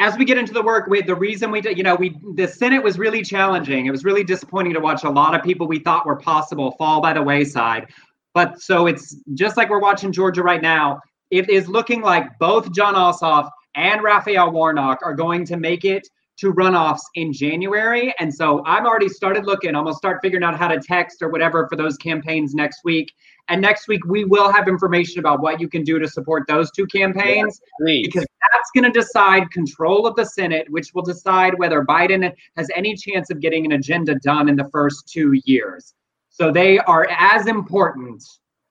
[0.00, 2.48] as we get into the work with the reason we did, you know, we the
[2.48, 3.86] Senate was really challenging.
[3.86, 7.00] It was really disappointing to watch a lot of people we thought were possible fall
[7.00, 7.86] by the wayside.
[8.32, 11.00] But so it's just like we're watching Georgia right now.
[11.30, 16.08] It is looking like both Jon Ossoff and Raphael Warnock are going to make it
[16.40, 18.14] to runoffs in January.
[18.18, 19.74] And so I've already started looking.
[19.74, 23.12] I'm gonna start figuring out how to text or whatever for those campaigns next week.
[23.48, 26.70] And next week we will have information about what you can do to support those
[26.70, 31.58] two campaigns yes, because that's going to decide control of the Senate, which will decide
[31.58, 35.94] whether Biden has any chance of getting an agenda done in the first two years.
[36.30, 38.22] So they are as important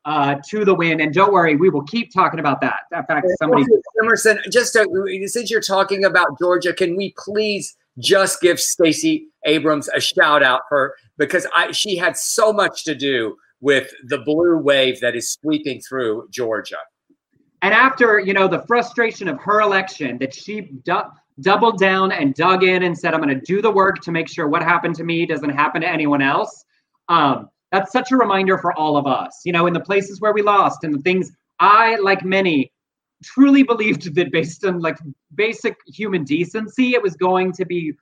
[0.06, 1.02] uh, to the win.
[1.02, 2.82] And don't worry, we will keep talking about that.
[2.96, 3.66] In fact, somebody
[4.02, 4.88] Emerson, just to,
[5.28, 10.62] since you're talking about Georgia, can we please just give Stacey Abrams a shout out
[10.70, 15.32] for because I she had so much to do with the blue wave that is
[15.32, 16.78] sweeping through Georgia.
[17.62, 22.34] And after you know the frustration of her election, that she du- doubled down and
[22.34, 24.96] dug in and said, "I'm going to do the work to make sure what happened
[24.96, 26.64] to me doesn't happen to anyone else."
[27.10, 29.42] Um, that's such a reminder for all of us.
[29.46, 32.72] You know, in the places where we lost and the things I, like many,
[33.24, 34.98] truly believed that based on like
[35.36, 37.94] basic human decency, it was going to be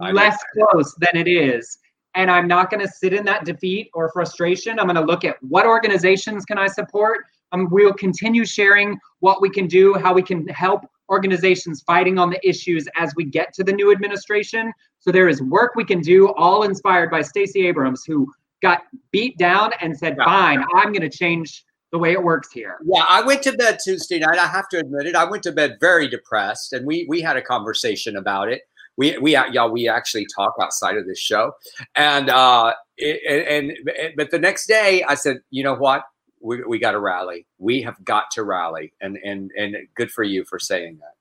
[0.00, 1.78] I less close than it is.
[2.14, 4.78] And I'm not going to sit in that defeat or frustration.
[4.78, 7.24] I'm going to look at what organizations can I support.
[7.52, 12.30] Um, we'll continue sharing what we can do, how we can help organizations fighting on
[12.30, 14.72] the issues as we get to the new administration.
[14.98, 19.36] So there is work we can do, all inspired by Stacey Abrams, who got beat
[19.36, 23.22] down and said, "Fine, I'm going to change the way it works here." Yeah, I
[23.22, 24.38] went to bed Tuesday night.
[24.38, 25.14] I have to admit it.
[25.14, 28.62] I went to bed very depressed, and we we had a conversation about it.
[28.96, 31.52] We we y'all we actually talk outside of this show,
[31.96, 36.04] and uh, it, and, and but the next day I said, you know what,
[36.40, 37.46] we we got to rally.
[37.58, 41.14] We have got to rally, and and and good for you for saying that.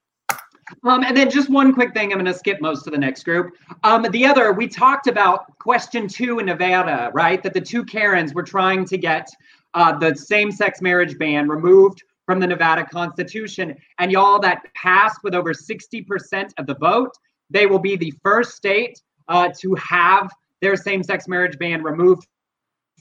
[0.84, 3.24] Um, and then just one quick thing, I'm going to skip most of the next
[3.24, 3.54] group.
[3.84, 7.42] Um, the other, we talked about question two in Nevada, right?
[7.44, 9.28] That the two Karens were trying to get
[9.74, 13.76] uh, the same sex marriage ban removed from the Nevada Constitution.
[14.00, 17.12] And y'all, that passed with over 60% of the vote.
[17.50, 20.32] They will be the first state uh, to have
[20.62, 22.28] their same sex marriage ban removed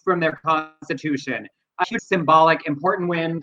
[0.03, 1.47] from their Constitution.
[1.79, 3.41] A huge symbolic, important win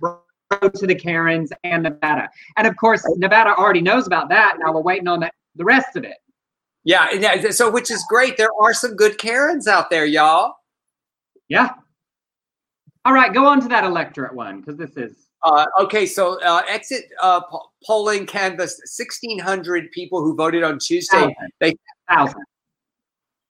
[0.51, 2.29] to the Karens and Nevada.
[2.55, 4.57] And of course, Nevada already knows about that.
[4.60, 6.17] Now we're waiting on the, the rest of it.
[6.83, 7.49] Yeah, yeah.
[7.51, 8.38] So, which is great.
[8.38, 10.55] There are some good Karens out there, y'all.
[11.49, 11.71] Yeah.
[13.03, 15.27] All right, go on to that electorate one because this is.
[15.43, 21.17] Uh, okay, so uh, exit uh, po- polling canvassed 1,600 people who voted on Tuesday.
[21.17, 21.51] Thousand.
[21.60, 21.73] They
[22.10, 22.43] thousand.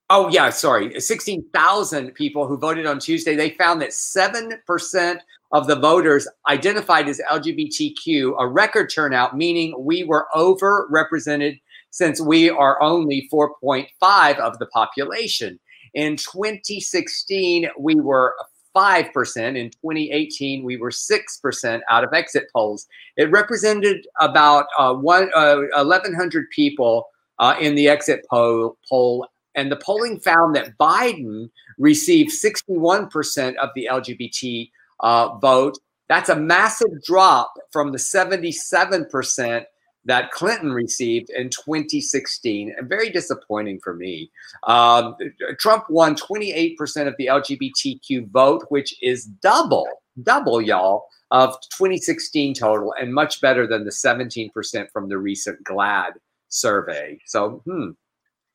[0.10, 3.36] Oh yeah, sorry, 16,000 people who voted on Tuesday.
[3.36, 9.74] They found that seven percent of the voters identified as LGBTQ, a record turnout, meaning
[9.78, 11.60] we were overrepresented
[11.92, 15.60] since we are only 4.5 of the population.
[15.94, 18.36] In 2016, we were
[18.76, 19.58] 5%.
[19.58, 22.86] In 2018, we were 6% out of exit polls.
[23.16, 27.08] It represented about uh, one, uh, 1,100 people
[27.40, 29.28] uh, in the exit poll, poll.
[29.56, 35.78] And the polling found that Biden received 61% of the LGBT uh, vote.
[36.10, 39.66] That's a massive drop from the 77%
[40.06, 44.32] that Clinton received in 2016, and very disappointing for me.
[44.64, 45.16] Um,
[45.60, 49.86] Trump won 28% of the LGBTQ vote, which is double,
[50.24, 54.50] double, y'all, of 2016 total, and much better than the 17%
[54.92, 56.14] from the recent GLAAD
[56.48, 57.20] survey.
[57.26, 57.90] So, hmm,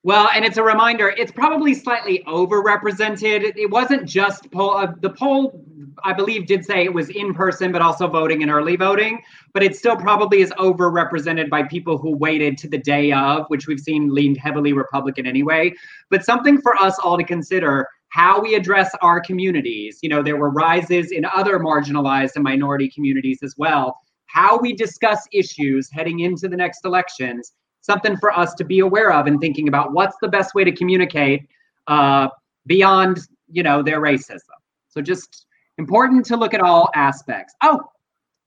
[0.05, 3.57] well, and it's a reminder, it's probably slightly overrepresented.
[3.57, 4.77] It wasn't just poll.
[4.77, 5.65] Uh, the poll,
[6.03, 9.23] I believe, did say it was in person, but also voting and early voting.
[9.55, 13.69] But it still probably is overrepresented by people who waited to the day of, which
[13.69, 15.73] we've seen leaned heavily Republican anyway.
[16.11, 20.01] But something for us all to consider how we address our communities.
[20.03, 23.97] You know, there were rises in other marginalized and minority communities as well.
[24.27, 29.12] How we discuss issues heading into the next elections something for us to be aware
[29.12, 31.47] of and thinking about what's the best way to communicate
[31.87, 32.29] uh,
[32.66, 33.18] beyond
[33.51, 34.57] you know their racism.
[34.88, 35.47] So just
[35.79, 37.55] important to look at all aspects.
[37.62, 37.81] Oh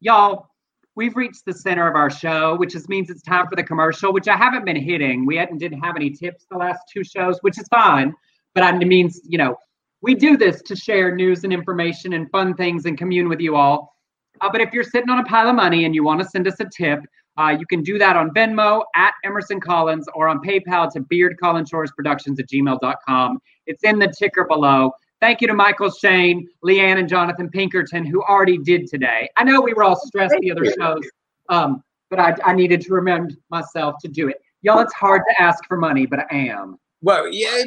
[0.01, 0.49] y'all
[0.95, 4.11] we've reached the center of our show which just means it's time for the commercial
[4.13, 5.25] which i haven't been hitting.
[5.25, 8.13] We hadn't didn't have any tips the last two shows which is fine
[8.53, 9.55] but it means you know
[10.01, 13.55] we do this to share news and information and fun things and commune with you
[13.55, 13.94] all
[14.41, 16.47] uh, but if you're sitting on a pile of money and you want to send
[16.47, 16.99] us a tip
[17.37, 22.39] uh, you can do that on Venmo at Emerson Collins or on PayPal to beardcollinshoresproductions
[22.39, 23.39] at gmail.com.
[23.67, 24.91] It's in the ticker below.
[25.21, 29.29] Thank you to Michael Shane, Leanne, and Jonathan Pinkerton, who already did today.
[29.37, 31.03] I know we were all stressed the other shows,
[31.49, 34.37] um, but I, I needed to remind myself to do it.
[34.61, 36.77] Y'all, it's hard to ask for money, but I am.
[37.05, 37.61] Well, yeah,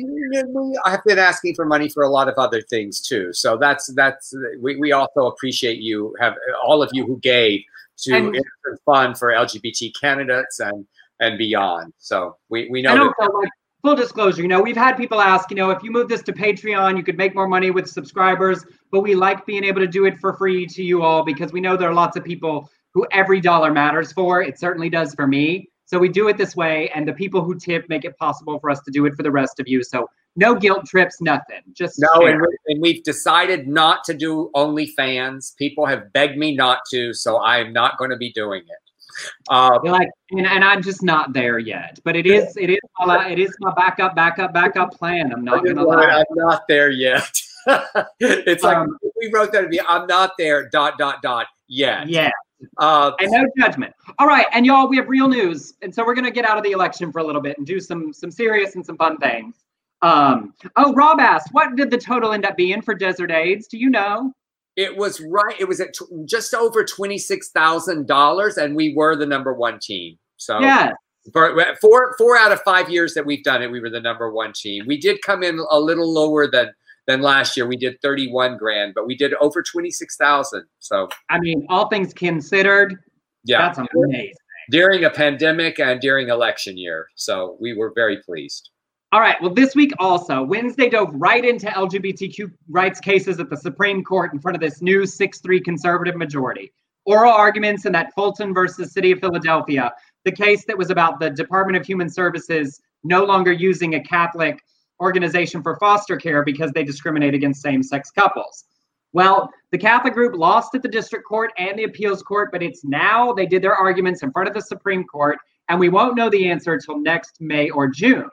[0.84, 3.32] I have been asking for money for a lot of other things too.
[3.32, 7.60] So that's that's we, we also appreciate you have all of you who gave
[7.98, 8.36] to and,
[8.84, 10.84] fund for LGBT candidates and
[11.20, 11.92] and beyond.
[11.98, 12.94] So we, we know.
[12.96, 13.50] that- also, like,
[13.84, 16.32] full disclosure, you know, we've had people ask, you know, if you move this to
[16.32, 20.04] Patreon, you could make more money with subscribers, but we like being able to do
[20.06, 23.06] it for free to you all because we know there are lots of people who
[23.12, 24.42] every dollar matters for.
[24.42, 25.68] It certainly does for me.
[25.88, 28.68] So we do it this way, and the people who tip make it possible for
[28.68, 29.82] us to do it for the rest of you.
[29.82, 31.62] So no guilt trips, nothing.
[31.72, 35.56] Just no, and, we, and we've decided not to do OnlyFans.
[35.56, 39.30] People have begged me not to, so I am not going to be doing it.
[39.48, 41.98] Uh, like, and, and, I'm just not there yet.
[42.04, 45.32] But it is, it is, my, it is my backup, backup, backup plan.
[45.32, 46.04] I'm not gonna lie.
[46.04, 47.40] I'm not there yet.
[48.20, 49.80] it's like um, we wrote that to be.
[49.80, 50.68] I'm not there.
[50.68, 51.46] Dot dot dot.
[51.66, 52.08] Yet.
[52.08, 52.30] Yeah.
[52.78, 53.94] Uh, and no judgment.
[54.18, 56.64] All right, and y'all, we have real news, and so we're gonna get out of
[56.64, 59.64] the election for a little bit and do some some serious and some fun things.
[60.02, 63.66] Um, oh, Rob asked, what did the total end up being for Desert AIDS?
[63.66, 64.32] Do you know?
[64.76, 65.56] It was right.
[65.58, 69.52] It was at t- just over twenty six thousand dollars, and we were the number
[69.52, 70.18] one team.
[70.36, 70.92] So yeah,
[71.32, 74.30] for four four out of five years that we've done it, we were the number
[74.30, 74.84] one team.
[74.86, 76.70] We did come in a little lower than
[77.08, 77.66] than last year.
[77.66, 80.64] We did thirty one grand, but we did over twenty six thousand.
[80.78, 82.96] So I mean, all things considered,
[83.44, 84.34] yeah, that's amazing
[84.70, 87.08] during a pandemic and during election year.
[87.14, 88.70] So we were very pleased.
[89.12, 89.40] All right.
[89.40, 94.34] Well, this week also, Wednesday dove right into LGBTQ rights cases at the Supreme Court
[94.34, 96.72] in front of this new 6 3 conservative majority.
[97.06, 99.92] Oral arguments in that Fulton versus City of Philadelphia,
[100.26, 104.60] the case that was about the Department of Human Services no longer using a Catholic
[105.00, 108.64] organization for foster care because they discriminate against same sex couples.
[109.12, 112.84] Well, the Catholic group lost at the district court and the appeals court, but it's
[112.84, 115.38] now they did their arguments in front of the Supreme Court,
[115.68, 118.28] and we won't know the answer until next May or June.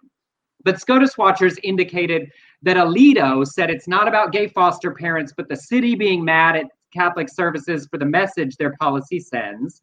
[0.63, 2.30] But SCOTUS watchers indicated
[2.63, 6.66] that Alito said it's not about gay foster parents, but the city being mad at
[6.91, 9.82] Catholic services for the message their policy sends.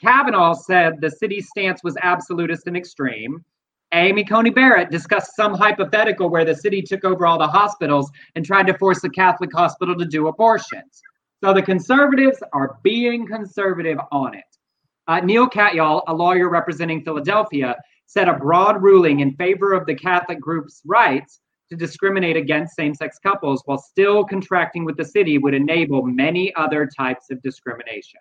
[0.00, 3.44] Kavanaugh said the city's stance was absolutist and extreme.
[3.92, 8.44] Amy Coney Barrett discussed some hypothetical where the city took over all the hospitals and
[8.44, 11.02] tried to force the Catholic hospital to do abortions.
[11.42, 14.44] So the conservatives are being conservative on it.
[15.08, 17.76] Uh, Neal Katyal, a lawyer representing Philadelphia,
[18.06, 22.94] said a broad ruling in favor of the Catholic group's rights to discriminate against same
[22.94, 28.20] sex couples while still contracting with the city would enable many other types of discrimination.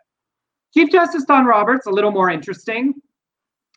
[0.74, 2.94] Chief Justice Don Roberts, a little more interesting,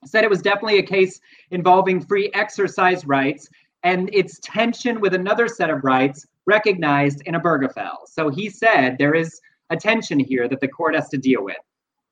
[0.07, 3.49] said it was definitely a case involving free exercise rights
[3.83, 8.07] and its tension with another set of rights recognized in a Obergefell.
[8.07, 9.41] So he said there is
[9.71, 11.57] a tension here that the court has to deal with.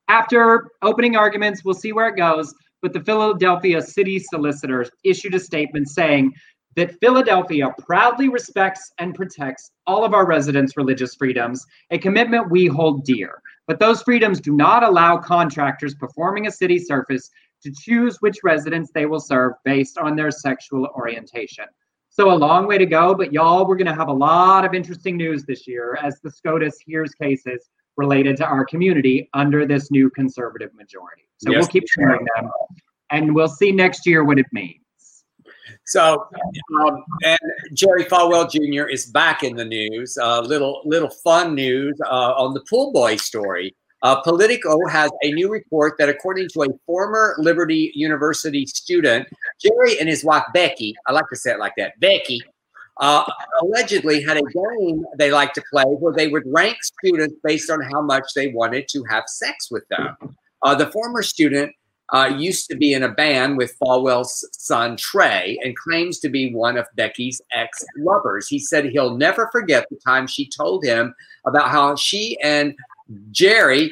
[0.07, 5.39] After opening arguments, we'll see where it goes but the Philadelphia city solicitor issued a
[5.39, 6.33] statement saying
[6.75, 12.65] that Philadelphia proudly respects and protects all of our residents' religious freedoms, a commitment we
[12.65, 13.41] hold dear.
[13.67, 17.29] But those freedoms do not allow contractors performing a city service
[17.63, 21.65] to choose which residents they will serve based on their sexual orientation.
[22.09, 24.73] So, a long way to go, but y'all, we're going to have a lot of
[24.73, 29.91] interesting news this year as the SCOTUS hears cases related to our community under this
[29.91, 31.23] new conservative majority.
[31.37, 31.61] So yes.
[31.61, 32.49] we'll keep sharing them
[33.11, 34.77] and we'll see next year what it means.
[35.85, 36.27] So,
[36.81, 37.39] um, and
[37.73, 38.89] Jerry Falwell Jr.
[38.89, 40.17] is back in the news.
[40.17, 43.75] A uh, little, little fun news uh, on the pool boy story.
[44.03, 49.27] Uh, Politico has a new report that, according to a former Liberty University student,
[49.61, 52.41] Jerry and his wife Becky, I like to say it like that, Becky,
[52.99, 53.23] uh,
[53.61, 57.81] allegedly had a game they like to play where they would rank students based on
[57.91, 60.15] how much they wanted to have sex with them.
[60.63, 61.73] Uh, the former student
[62.13, 66.53] uh, used to be in a band with Falwell's son Trey and claims to be
[66.53, 68.47] one of Becky's ex lovers.
[68.47, 72.75] He said he'll never forget the time she told him about how she and
[73.31, 73.91] Jerry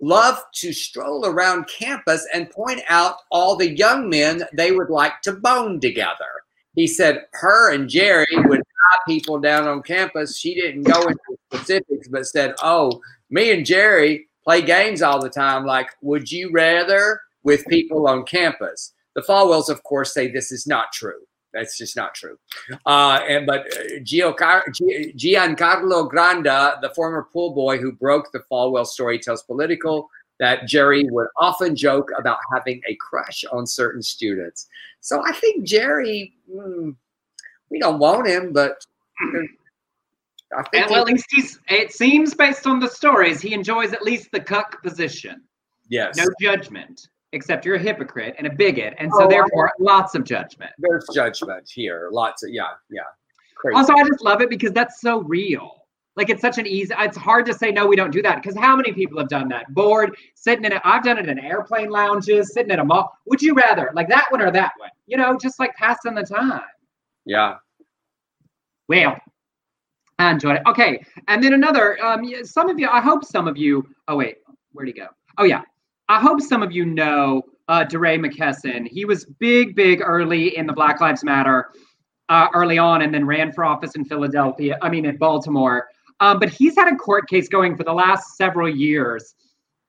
[0.00, 5.20] loved to stroll around campus and point out all the young men they would like
[5.22, 6.36] to bone together
[6.76, 10.38] he said her and Jerry would have people down on campus.
[10.38, 15.30] She didn't go into specifics, but said, "Oh, me and Jerry play games all the
[15.30, 15.64] time.
[15.64, 20.66] Like, would you rather with people on campus?" The Falwells, of course, say this is
[20.66, 21.26] not true.
[21.56, 22.38] That's just not true.
[22.84, 29.18] Uh, and but uh, Giancarlo Granda, the former pool boy who broke the Falwell story,
[29.18, 34.68] tells Politico that Jerry would often joke about having a crush on certain students.
[35.00, 36.94] So I think Jerry, mm,
[37.70, 38.84] we don't want him, but
[40.54, 41.58] I think well, at least he's.
[41.70, 45.42] It seems based on the stories, he enjoys at least the cuck position.
[45.88, 46.18] Yes.
[46.18, 50.24] No judgment, except you're a hypocrite and a bigot, and so oh, therefore lots of
[50.24, 50.70] judgment.
[50.78, 52.08] There's judgment here.
[52.12, 53.02] Lots of yeah, yeah.
[53.56, 53.76] Crazy.
[53.76, 55.86] Also, I just love it because that's so real.
[56.16, 56.94] Like it's such an easy.
[56.98, 59.48] It's hard to say no, we don't do that because how many people have done
[59.48, 59.72] that?
[59.74, 60.80] Bored, sitting in it.
[60.82, 63.12] I've done it in airplane lounges, sitting in a mall.
[63.26, 64.90] Would you rather like that one or that one?
[65.06, 66.62] You know, just like passing the time.
[67.26, 67.56] Yeah.
[68.88, 69.18] Well,
[70.18, 70.62] I enjoyed it.
[70.66, 72.02] Okay, and then another.
[72.02, 72.88] Um, some of you.
[72.88, 73.86] I hope some of you.
[74.08, 74.38] Oh wait,
[74.72, 75.08] where'd he go?
[75.36, 75.62] Oh yeah.
[76.08, 78.86] I hope some of you know uh, DeRay McKesson.
[78.86, 81.70] He was big, big early in the Black Lives Matter,
[82.28, 84.78] uh, early on, and then ran for office in Philadelphia.
[84.82, 85.88] I mean, in Baltimore.
[86.20, 89.34] Um, but he's had a court case going for the last several years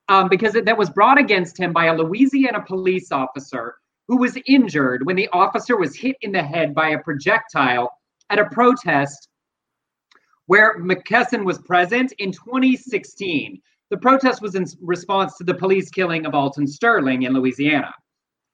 [0.08, 3.76] um, because it, that was brought against him by a Louisiana police officer
[4.08, 7.90] who was injured when the officer was hit in the head by a projectile
[8.30, 9.28] at a protest
[10.46, 13.60] where McKesson was present in 2016.
[13.90, 17.94] The protest was in response to the police killing of Alton Sterling in Louisiana.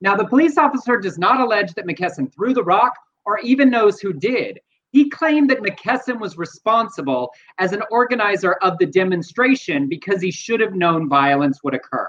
[0.01, 4.01] Now, the police officer does not allege that McKesson threw the rock or even knows
[4.01, 4.61] who did.
[4.93, 10.61] He claimed that McKesson was responsible as an organizer of the demonstration because he should
[10.61, 12.09] have known violence would occur.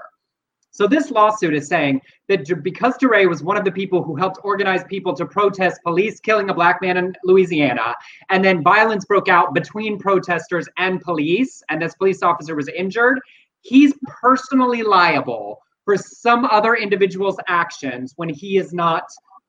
[0.76, 4.40] So this lawsuit is saying that because DeRay was one of the people who helped
[4.44, 7.94] organize people to protest police killing a black man in Louisiana,
[8.28, 13.18] and then violence broke out between protesters and police, and this police officer was injured,
[13.62, 19.04] he's personally liable for some other individual's actions when he is not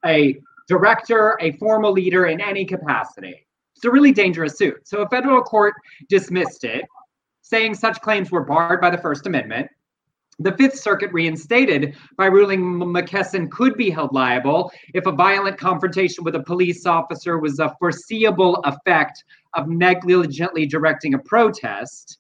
[0.06, 3.46] a director, a formal leader in any capacity.
[3.76, 4.88] It's a really dangerous suit.
[4.88, 5.74] So a federal court
[6.08, 6.86] dismissed it,
[7.42, 9.70] saying such claims were barred by the First Amendment.
[10.40, 16.24] The Fifth Circuit reinstated by ruling McKesson could be held liable if a violent confrontation
[16.24, 19.24] with a police officer was a foreseeable effect
[19.56, 22.20] of negligently directing a protest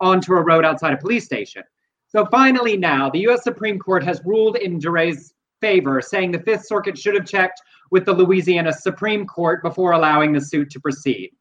[0.00, 1.62] onto a road outside a police station.
[2.06, 3.44] So finally, now the U.S.
[3.44, 7.60] Supreme Court has ruled in DeRay's favor, saying the Fifth Circuit should have checked
[7.90, 11.32] with the Louisiana Supreme Court before allowing the suit to proceed.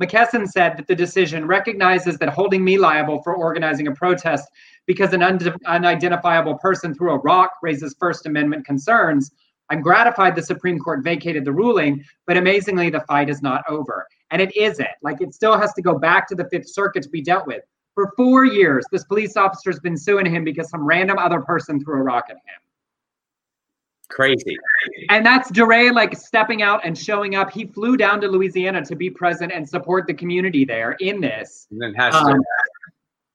[0.00, 4.48] McKesson said that the decision recognizes that holding me liable for organizing a protest
[4.86, 9.30] because an un- unidentifiable person threw a rock raises First Amendment concerns.
[9.70, 14.06] I'm gratified the Supreme Court vacated the ruling, but amazingly, the fight is not over.
[14.30, 14.88] And it isn't.
[15.02, 17.62] Like, it still has to go back to the Fifth Circuit to be dealt with.
[17.94, 22.00] For four years, this police officer's been suing him because some random other person threw
[22.00, 22.62] a rock at him.
[24.08, 24.58] Crazy.
[25.08, 27.50] And that's DeRay like stepping out and showing up.
[27.50, 31.66] He flew down to Louisiana to be present and support the community there in this.
[31.70, 32.40] And then has um, to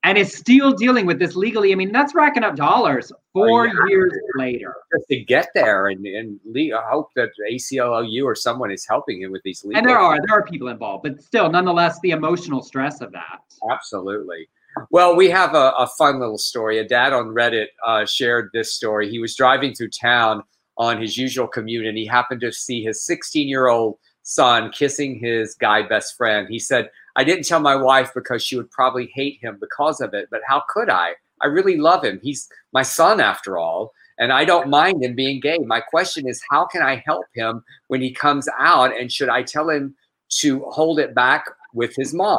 [0.04, 1.72] and is still dealing with this legally.
[1.72, 3.74] I mean, that's racking up dollars four oh, yeah.
[3.90, 4.76] years later.
[4.94, 9.32] Just to get there, and and I hope that ACLU or someone is helping him
[9.32, 9.80] with these legal.
[9.80, 13.40] And there are there are people involved, but still, nonetheless, the emotional stress of that.
[13.72, 14.48] Absolutely.
[14.92, 16.78] Well, we have a, a fun little story.
[16.78, 19.10] A dad on Reddit uh, shared this story.
[19.10, 20.44] He was driving through town
[20.78, 25.18] on his usual commute, and he happened to see his 16 year old son kissing
[25.20, 26.48] his guy best friend.
[26.50, 30.14] He said, I didn't tell my wife because she would probably hate him because of
[30.14, 31.14] it, but how could I?
[31.42, 32.20] I really love him.
[32.22, 35.58] He's my son after all, and I don't mind him being gay.
[35.58, 38.96] My question is, how can I help him when he comes out?
[38.96, 39.96] And should I tell him
[40.42, 42.38] to hold it back with his mom?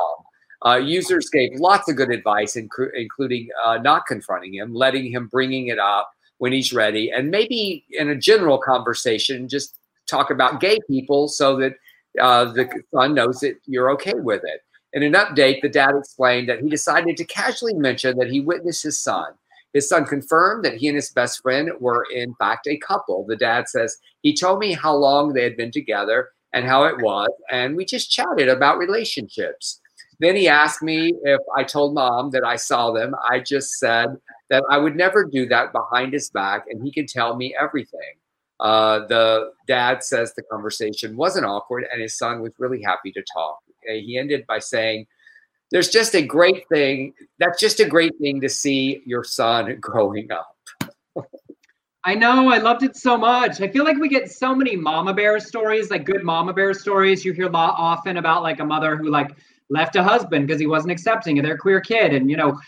[0.64, 5.26] Uh, users gave lots of good advice, inc- including uh, not confronting him, letting him
[5.26, 6.08] bringing it up
[6.38, 11.56] when he's ready, and maybe in a general conversation, just talk about gay people so
[11.56, 11.72] that
[12.20, 14.60] uh, the son knows that you're okay with it.
[14.94, 18.82] In an update, the dad explained that he decided to casually mention that he witnessed
[18.82, 19.32] his son.
[19.74, 23.26] His son confirmed that he and his best friend were, in fact, a couple.
[23.26, 26.98] The dad says, He told me how long they had been together and how it
[26.98, 29.80] was, and we just chatted about relationships.
[30.20, 33.14] Then he asked me if I told mom that I saw them.
[33.30, 34.16] I just said
[34.50, 38.14] that I would never do that behind his back, and he could tell me everything.
[38.58, 43.22] Uh, the dad says the conversation wasn't awkward, and his son was really happy to
[43.32, 43.58] talk.
[43.88, 45.06] Uh, he ended by saying,
[45.70, 47.14] There's just a great thing.
[47.38, 50.54] That's just a great thing to see your son growing up.
[52.04, 52.48] I know.
[52.48, 53.60] I loved it so much.
[53.60, 57.24] I feel like we get so many mama bear stories, like good mama bear stories.
[57.24, 59.32] You hear a lot often about like a mother who like
[59.68, 62.14] left a husband because he wasn't accepting of their queer kid.
[62.14, 62.58] And, you know,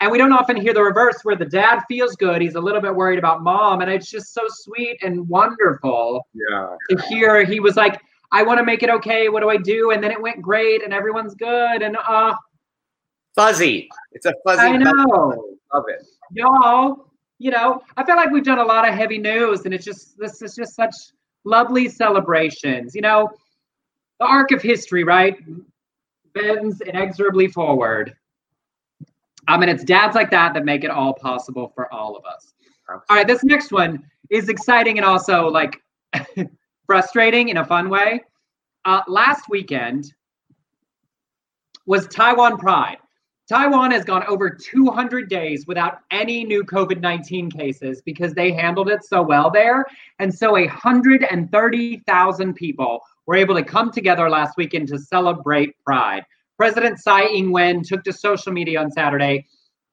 [0.00, 2.40] and we don't often hear the reverse where the dad feels good.
[2.40, 3.82] He's a little bit worried about mom.
[3.82, 6.74] And it's just so sweet and wonderful yeah.
[6.90, 8.00] to hear he was like,
[8.32, 9.28] I want to make it okay.
[9.28, 9.90] What do I do?
[9.90, 11.82] And then it went great and everyone's good.
[11.82, 12.34] And uh
[13.34, 13.88] fuzzy.
[14.12, 14.60] It's a fuzzy.
[14.60, 15.56] I know.
[15.72, 16.06] Love it.
[16.32, 19.84] Y'all, you know, I feel like we've done a lot of heavy news and it's
[19.84, 20.94] just this is just such
[21.44, 22.94] lovely celebrations.
[22.94, 23.30] You know,
[24.20, 25.36] the arc of history, right?
[26.34, 28.14] Bends inexorably forward.
[29.46, 32.52] I mean, it's dads like that that make it all possible for all of us.
[32.88, 35.80] All right, this next one is exciting and also like
[36.88, 38.24] frustrating in a fun way.
[38.86, 40.14] Uh, last weekend
[41.86, 42.96] was Taiwan Pride.
[43.46, 48.88] Taiwan has gone over 200 days without any new COVID 19 cases because they handled
[48.88, 49.84] it so well there.
[50.18, 56.24] And so 130,000 people were able to come together last weekend to celebrate Pride.
[56.56, 59.46] President Tsai Ing wen took to social media on Saturday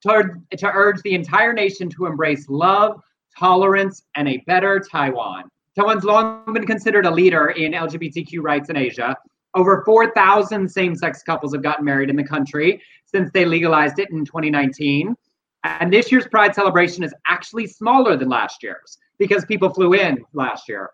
[0.04, 3.02] to, to urge the entire nation to embrace love,
[3.38, 5.50] tolerance, and a better Taiwan.
[5.78, 9.16] Taiwan's long been considered a leader in LGBTQ rights in Asia.
[9.56, 14.10] Over 4,000 same sex couples have gotten married in the country since they legalized it
[14.10, 15.16] in 2019.
[15.66, 20.24] And this year's Pride celebration is actually smaller than last year's because people flew in
[20.34, 20.92] last year.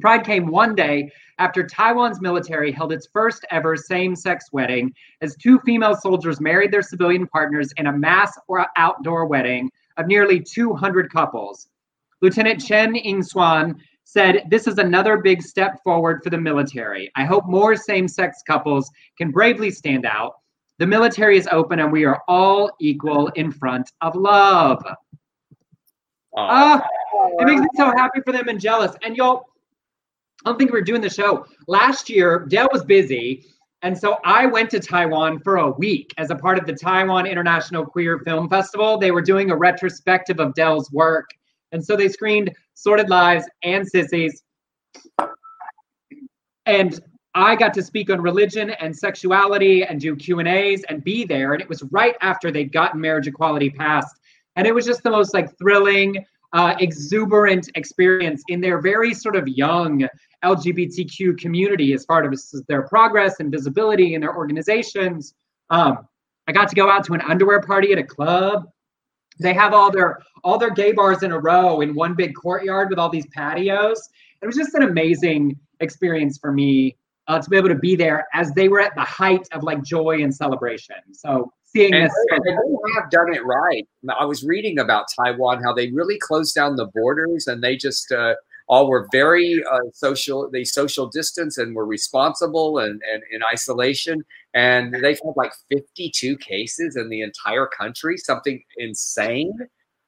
[0.00, 5.36] Pride came one day after Taiwan's military held its first ever same sex wedding as
[5.36, 10.40] two female soldiers married their civilian partners in a mass or outdoor wedding of nearly
[10.40, 11.68] 200 couples.
[12.22, 17.10] Lieutenant Chen Ying-swan said, This is another big step forward for the military.
[17.16, 20.34] I hope more same sex couples can bravely stand out.
[20.78, 24.82] The military is open and we are all equal in front of love.
[26.36, 26.80] Oh,
[27.38, 28.96] it makes me so happy for them and jealous.
[29.02, 29.46] And y'all,
[30.44, 31.44] I don't think we were doing the show.
[31.66, 33.44] Last year, Del was busy.
[33.82, 37.26] And so I went to Taiwan for a week as a part of the Taiwan
[37.26, 38.96] International Queer Film Festival.
[38.96, 41.28] They were doing a retrospective of Del's work.
[41.72, 44.42] And so they screened Sordid Lives and Sissies.
[46.66, 47.00] And
[47.34, 51.54] I got to speak on religion and sexuality and do Q&As and be there.
[51.54, 54.14] And it was right after they'd gotten marriage equality passed.
[54.56, 59.34] And it was just the most like thrilling, uh, exuberant experience in their very sort
[59.34, 60.06] of young
[60.44, 65.34] LGBTQ community as part of their progress and visibility in their organizations.
[65.70, 66.06] Um,
[66.46, 68.66] I got to go out to an underwear party at a club.
[69.40, 72.90] They have all their all their gay bars in a row in one big courtyard
[72.90, 74.08] with all these patios.
[74.42, 76.96] It was just an amazing experience for me
[77.28, 79.82] uh, to be able to be there as they were at the height of like
[79.82, 80.96] joy and celebration.
[81.12, 82.52] So seeing and this, they
[82.94, 83.86] have done it right.
[84.18, 88.10] I was reading about Taiwan how they really closed down the borders and they just
[88.12, 88.34] uh,
[88.68, 90.48] all were very uh, social.
[90.50, 94.24] They social distance and were responsible and, and in isolation.
[94.54, 99.52] And they've had like 52 cases in the entire country, something insane.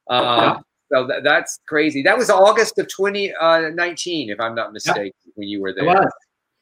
[0.09, 0.59] Uh,
[0.91, 2.03] so that, that's crazy.
[2.03, 5.33] That was August of 2019, uh, if I'm not mistaken, yep.
[5.35, 5.83] when you were there.
[5.83, 6.13] It was.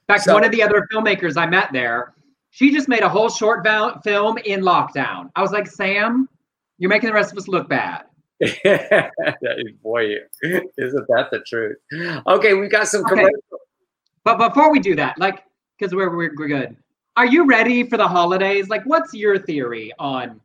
[0.07, 2.13] In fact, so, one of the other filmmakers I met there,
[2.49, 3.65] she just made a whole short
[4.03, 5.29] film in lockdown.
[5.35, 6.27] I was like, Sam,
[6.77, 8.03] you're making the rest of us look bad.
[9.83, 11.77] Boy, isn't that the truth?
[12.27, 13.29] Okay, we got some okay.
[14.23, 15.43] But before we do that, like,
[15.77, 16.75] because we're, we're we're good.
[17.15, 18.69] Are you ready for the holidays?
[18.69, 20.41] Like, what's your theory on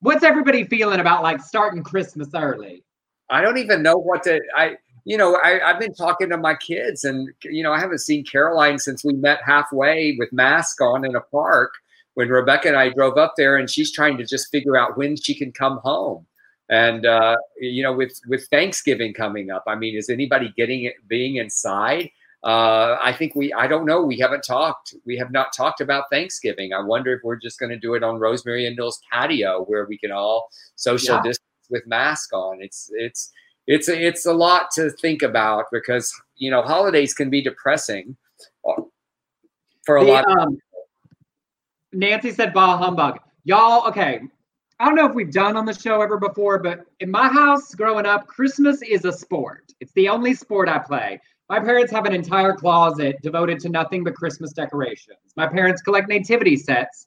[0.00, 2.82] what's everybody feeling about like starting Christmas early?
[3.28, 4.40] I don't even know what to.
[4.56, 7.98] I you know I, I've been talking to my kids, and you know I haven't
[7.98, 11.74] seen Caroline since we met halfway with mask on in a park
[12.14, 15.16] when Rebecca and I drove up there, and she's trying to just figure out when
[15.16, 16.26] she can come home
[16.68, 20.94] and uh, you know with with thanksgiving coming up i mean is anybody getting it
[21.08, 22.10] being inside?
[22.44, 24.02] Uh, i think we i don't know.
[24.02, 26.72] We haven't talked we have not talked about thanksgiving.
[26.72, 29.86] I wonder if we're just going to do it on rosemary and Nils patio where
[29.86, 31.22] we can all social yeah.
[31.22, 32.62] distance with mask on.
[32.62, 33.32] It's it's
[33.66, 38.16] it's a, it's a lot to think about because you know holidays can be depressing
[38.68, 38.82] uh,
[39.84, 40.58] for a the, lot um,
[41.92, 43.18] nancy said bah humbug.
[43.44, 44.20] Y'all okay
[44.78, 47.74] I don't know if we've done on the show ever before, but in my house
[47.74, 49.72] growing up, Christmas is a sport.
[49.80, 51.18] It's the only sport I play.
[51.48, 55.18] My parents have an entire closet devoted to nothing but Christmas decorations.
[55.34, 57.06] My parents collect nativity sets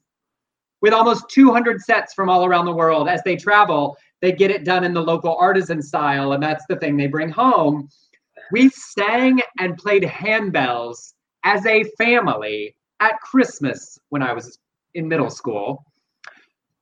[0.81, 3.07] with almost 200 sets from all around the world.
[3.07, 6.77] As they travel, they get it done in the local artisan style, and that's the
[6.77, 7.89] thing they bring home.
[8.51, 11.13] We sang and played handbells
[11.43, 14.57] as a family at Christmas when I was
[14.95, 15.85] in middle school.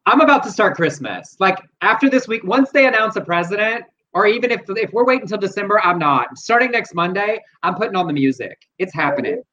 [0.08, 1.36] I'm about to start Christmas.
[1.38, 3.84] Like after this week, once they announce a president,
[4.14, 6.38] or even if if we're waiting until December, I'm not.
[6.38, 8.58] Starting next Monday, I'm putting on the music.
[8.80, 9.44] It's happening.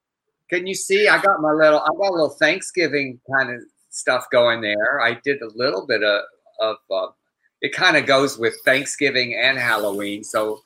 [0.49, 1.09] Can you see?
[1.09, 5.01] I got my little, I got a little Thanksgiving kind of stuff going there.
[5.01, 6.23] I did a little bit of,
[6.61, 7.09] of uh,
[7.61, 10.23] it kind of goes with Thanksgiving and Halloween.
[10.23, 10.61] So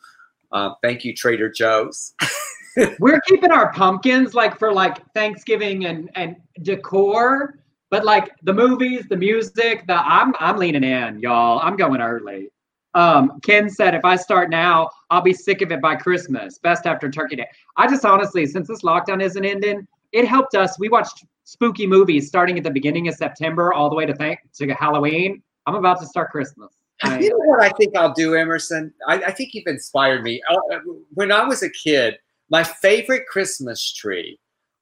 [0.53, 2.13] uh, thank you, Trader Joe's.
[3.01, 7.59] we're keeping our pumpkins like for like Thanksgiving and and decor
[7.91, 11.61] but like the movies, the music, the I'm I'm leaning in, y'all.
[11.63, 12.51] I'm going early.
[12.95, 16.59] Um, Ken said if I start now, I'll be sick of it by Christmas.
[16.59, 17.47] Best after Turkey Day.
[17.77, 20.79] I just honestly, since this lockdown isn't ending, it helped us.
[20.79, 24.41] We watched spooky movies starting at the beginning of September all the way to thank
[24.55, 25.43] to Halloween.
[25.67, 26.75] I'm about to start Christmas.
[27.03, 28.93] I, you know what I think I'll do, Emerson?
[29.07, 30.43] I, I think you've inspired me.
[30.51, 30.79] Uh,
[31.15, 32.19] when I was a kid,
[32.51, 34.39] my favorite Christmas tree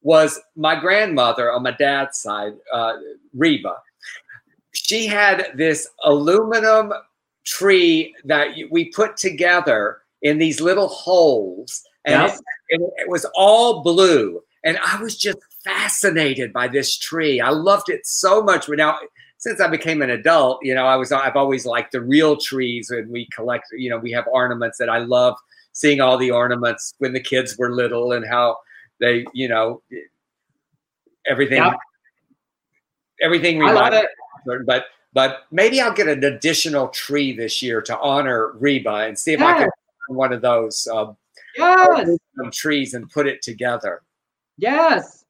[0.07, 2.93] was my grandmother on my dad's side, uh,
[3.35, 3.75] Reba.
[4.71, 6.93] She had this aluminum
[7.45, 12.41] tree that we put together in these little holes, and, it,
[12.71, 14.41] and it was all blue.
[14.63, 17.41] And I was just fascinated by this tree.
[17.41, 18.69] I loved it so much.
[18.69, 18.99] But now,
[19.39, 22.91] since I became an adult, you know, I was I've always liked the real trees,
[22.91, 23.67] and we collect.
[23.77, 25.35] You know, we have ornaments that I love
[25.73, 28.59] seeing all the ornaments when the kids were little and how
[29.01, 29.83] they, you know,
[31.27, 31.75] everything, Yeah.
[33.21, 33.63] everything.
[33.63, 34.09] I love reminds-
[34.47, 34.67] it.
[34.67, 39.33] But but maybe I'll get an additional tree this year to honor Reba and see
[39.33, 39.71] if I can
[40.09, 41.17] find one of those um,
[41.57, 42.11] Yes.
[42.37, 44.03] some trees and put it together.
[44.59, 45.25] Yes.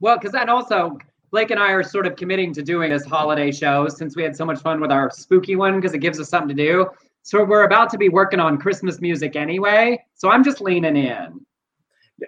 [0.00, 0.98] Well, because and also
[1.30, 4.36] Blake and I are sort of committing to doing this holiday show since we had
[4.36, 6.86] so much fun with our spooky one because it gives us something to do.
[7.22, 10.04] So we're about to be working on Christmas music anyway.
[10.14, 11.40] So I'm just leaning in.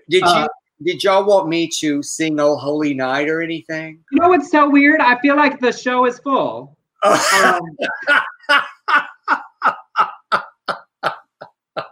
[0.08, 0.48] Did Uh, you
[0.84, 4.00] did y'all want me to sing "Oh Holy Night" or anything?
[4.10, 5.00] You know what's so weird?
[5.00, 6.76] I feel like the show is full.
[7.04, 7.60] Um,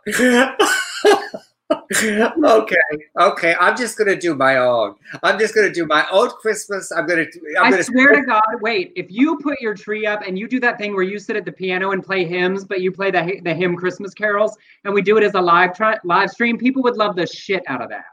[2.45, 2.76] okay,
[3.18, 3.55] okay.
[3.59, 4.95] I'm just gonna do my own.
[5.22, 6.93] I'm just gonna do my own Christmas.
[6.93, 7.24] I'm gonna.
[7.59, 10.49] I'm I gonna swear to God, wait, if you put your tree up and you
[10.49, 13.11] do that thing where you sit at the piano and play hymns, but you play
[13.11, 16.59] the, the hymn Christmas carols, and we do it as a live tri- live stream,
[16.59, 18.05] people would love the shit out of that.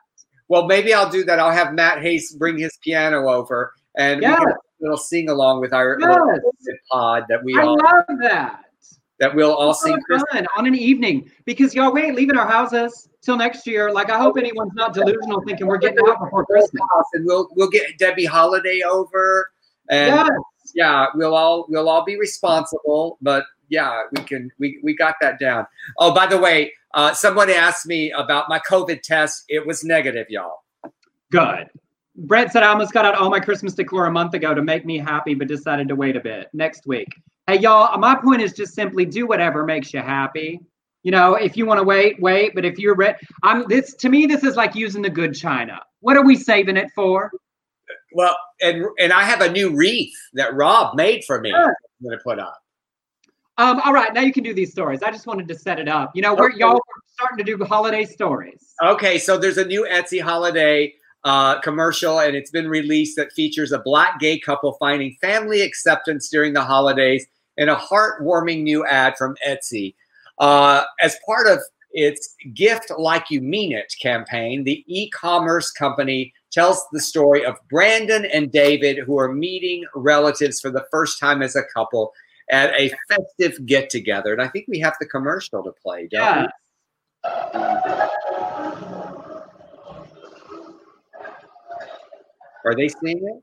[0.50, 1.40] Well, maybe I'll do that.
[1.40, 4.40] I'll have Matt Hayes bring his piano over, and Yes.
[4.40, 6.10] we can little sing along with our Yes.
[6.10, 6.52] little
[6.92, 8.64] pod that we I all love that.
[9.20, 9.98] that we'll all So sing.
[10.32, 13.92] Fun on an evening because y'all we ain't leaving our houses till next year.
[13.92, 16.82] Like I hope anyone's not delusional thinking we're getting out before Christmas.
[17.14, 19.50] and we'll we'll get Debbie Holiday over,
[19.90, 20.30] and Yes.
[20.76, 23.18] yeah, we'll all we'll all be responsible.
[23.22, 25.66] But yeah, we can we we got that down.
[25.98, 29.46] Oh, by the way, uh, somebody asked me about my COVID test.
[29.48, 30.64] It was negative, y'all.
[31.32, 31.70] Good.
[32.16, 34.84] Brett said I almost got out all my Christmas decor a month ago to make
[34.84, 36.48] me happy, but decided to wait a bit.
[36.54, 37.08] Next week.
[37.46, 40.60] Hey y'all, my point is just simply do whatever makes you happy.
[41.04, 42.56] You know, if you want to wait, wait.
[42.56, 45.80] But if you're ready, I'm this to me, this is like using the good china.
[46.00, 47.32] What are we saving it for?
[48.14, 51.52] Well, and and I have a new wreath that Rob made for me.
[51.52, 51.76] Sure.
[52.02, 52.58] I'm gonna put up.
[53.60, 55.02] Um, all right, now you can do these stories.
[55.02, 56.12] I just wanted to set it up.
[56.16, 56.60] You know, we're Okay.
[56.60, 58.74] y'all are starting to do holiday stories.
[58.84, 60.94] Okay, so there's a new Etsy holiday
[61.24, 66.30] uh, commercial, and it's been released that features a black gay couple finding family acceptance
[66.30, 67.26] during the holidays
[67.58, 69.96] in a heartwarming new ad from Etsy.
[70.38, 71.58] Uh, as part of
[71.92, 77.56] its Gift Like You Mean It campaign, the e commerce company tells the story of
[77.72, 82.14] Brandon and David, who are meeting relatives for the first time as a couple
[82.50, 84.34] at a festive get together.
[84.34, 86.48] And I think we have the commercial to play, don't we?
[87.24, 88.08] Yeah.
[92.66, 93.42] Are they seeing it?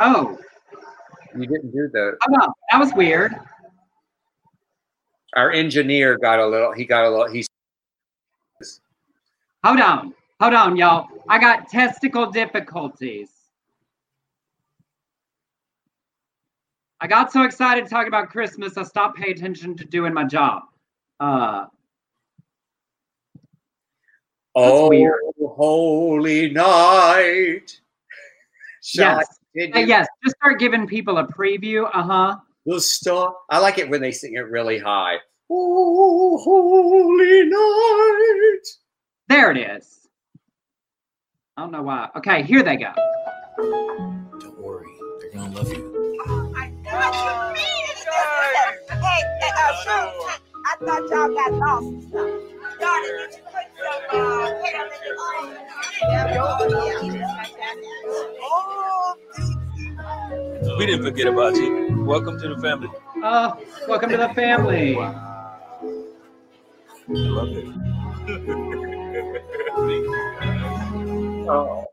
[0.00, 0.38] Oh,
[1.34, 2.12] You didn't do the.
[2.12, 2.52] Oh, hold on.
[2.70, 3.34] That was weird.
[5.36, 6.72] Our engineer got a little.
[6.72, 7.28] He got a little.
[7.30, 7.46] He's.
[9.64, 10.14] Hold on.
[10.40, 11.06] Hold on, y'all.
[11.28, 13.30] I got testicle difficulties.
[17.00, 20.62] I got so excited talking about Christmas, I stopped paying attention to doing my job.
[21.18, 21.66] Uh,
[24.56, 25.14] Oh, weird.
[25.40, 27.80] holy night.
[28.82, 29.22] Shall
[29.54, 29.74] yes.
[29.76, 30.08] Uh, yes.
[30.24, 31.88] Just start giving people a preview.
[31.94, 32.36] Uh huh.
[32.66, 33.32] The star.
[33.48, 35.18] I like it when they sing it really high.
[35.48, 38.66] Oh, holy night.
[39.28, 40.08] There it is.
[41.56, 42.08] I don't know why.
[42.16, 42.92] Okay, here they go.
[43.56, 44.86] Don't worry,
[45.20, 45.99] they're gonna love you.
[46.90, 46.98] Hey,
[48.90, 49.90] hey, uh, Sue,
[50.66, 52.30] I thought y'all got lost and stuff.
[52.80, 55.14] Darling, did you put some uh, ketchup in the
[58.42, 59.14] Oh,
[60.78, 62.04] We didn't forget about you.
[62.04, 62.88] Welcome to the family.
[63.22, 63.52] Uh,
[63.86, 64.96] welcome to the family.
[64.96, 65.14] I
[67.08, 67.66] love it.
[71.48, 71.89] Oh.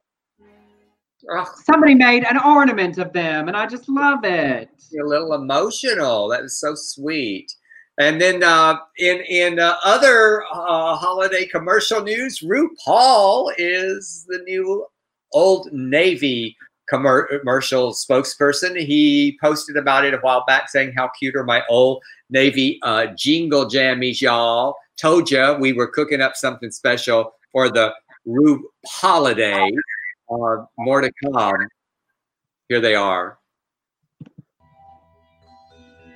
[1.35, 4.69] Ugh, Somebody made an ornament of them, and I just love it.
[4.99, 6.29] a little emotional.
[6.29, 7.53] That was so sweet.
[7.99, 14.85] And then uh, in in uh, other uh, holiday commercial news, RuPaul is the new
[15.33, 16.55] Old Navy
[16.87, 18.79] commercial spokesperson.
[18.79, 23.07] He posted about it a while back, saying how cute are my Old Navy uh,
[23.17, 24.75] jingle jammies, y'all.
[24.97, 27.93] Told ya we were cooking up something special for the
[28.25, 29.71] Ru holiday.
[30.29, 31.67] Uh, more to come.
[32.67, 33.39] Here they are.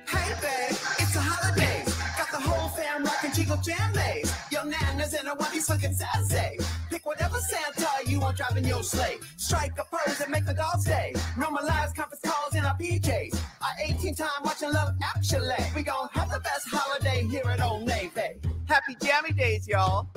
[0.06, 1.94] Hey babe, it's the holidays.
[2.18, 4.30] Got the whole fam rocking jingle jammies.
[4.52, 6.58] Your nanas and a onesie funkin' sassy.
[6.90, 9.16] Pick whatever Santa you want driving your sleigh.
[9.38, 11.12] Strike a pose and make the dogs day.
[11.36, 13.34] Normalize conference calls in our PJs.
[13.62, 15.54] Our 18 time watching love actually.
[15.74, 18.40] We gon' have the best holiday here at Old Navy.
[18.66, 20.08] Happy jammy days, y'all.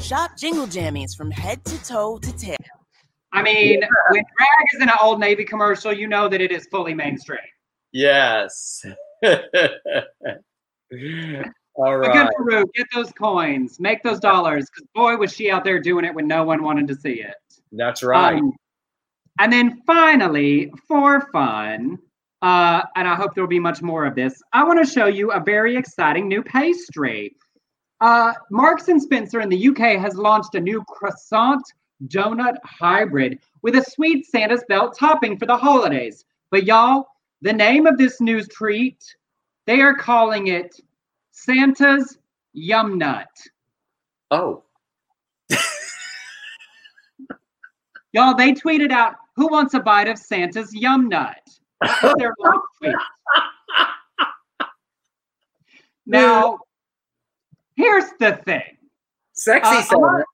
[0.00, 2.56] Shop Jingle Jammies from head to toe to tail.
[3.34, 3.80] I mean,
[4.10, 7.40] when drag is in an Old Navy commercial, you know that it is fully mainstream.
[7.92, 8.84] Yes.
[11.76, 12.64] All But good for Ru.
[12.74, 13.80] Get those coins.
[13.80, 14.66] Make those dollars.
[14.70, 17.34] Because boy, was she out there doing it when no one wanted to see it.
[17.72, 18.38] That's right.
[18.38, 18.52] Um,
[19.40, 21.98] and then finally, for fun,
[22.40, 25.06] uh, and I hope there will be much more of this, I want to show
[25.06, 27.34] you a very exciting new pastry.
[28.00, 31.62] Uh, Marks and Spencer in the UK has launched a new croissant
[32.06, 36.24] donut hybrid with a sweet Santa's belt topping for the holidays.
[36.50, 37.06] But y'all,
[37.42, 39.02] the name of this new treat,
[39.66, 40.80] they are calling it
[41.32, 42.18] Santa's
[42.56, 43.26] Yumnut.
[44.30, 44.62] oh,
[48.12, 51.34] Y'all, they tweeted out, "Who wants a bite of Santa's Yumnut?"
[51.80, 52.94] That their last tweet.
[56.06, 56.58] Now,
[57.76, 58.76] here's the thing.
[59.32, 60.24] sexy Uh, Santa.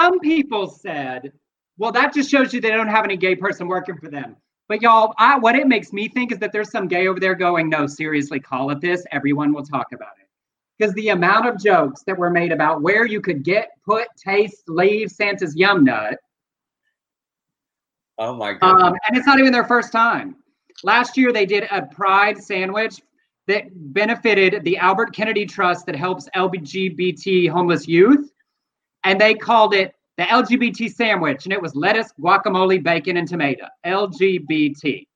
[0.00, 1.32] Some people said,
[1.78, 4.36] "Well, that just shows you they don't have any gay person working for them."
[4.68, 7.34] But y'all, I, what it makes me think is that there's some gay over there
[7.34, 9.04] going, "No, seriously, call it this.
[9.12, 10.28] Everyone will talk about it."
[10.78, 14.64] Because the amount of jokes that were made about where you could get, put, taste,
[14.68, 16.16] leave Santa's Yumnut
[18.18, 18.80] Oh my God.
[18.80, 20.36] Um, and it's not even their first time.
[20.82, 23.00] Last year, they did a pride sandwich
[23.46, 28.30] that benefited the Albert Kennedy Trust that helps LGBT homeless youth.
[29.06, 31.44] And they called it the LGBT sandwich.
[31.44, 33.66] And it was lettuce, guacamole, bacon, and tomato.
[33.86, 35.06] LGBT.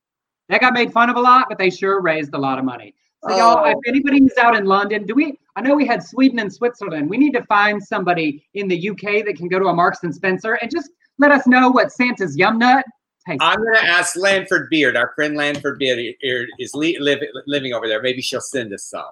[0.48, 2.94] That got made fun of a lot, but they sure raised a lot of money.
[3.28, 3.64] So, y'all, Oh.
[3.70, 5.38] if anybody's out in London, do we?
[5.56, 7.10] I know we had Sweden and Switzerland.
[7.10, 10.14] We need to find somebody in the UK that can go to a Marks and
[10.14, 12.82] Spencer and just let us know what Santa's Yumnut
[13.26, 17.74] tastes I'm going to ask Lanford Beard, our friend Lanford Beard is li- live, living
[17.74, 18.00] over there.
[18.00, 19.10] Maybe she'll send us some.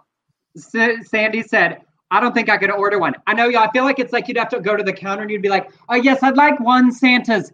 [0.56, 3.14] Sa- Sandy said, I don't think I could order one.
[3.26, 3.62] I know, y'all.
[3.68, 5.48] I feel like it's like you'd have to go to the counter and you'd be
[5.50, 7.52] like, oh, yes, I'd like one Santa's.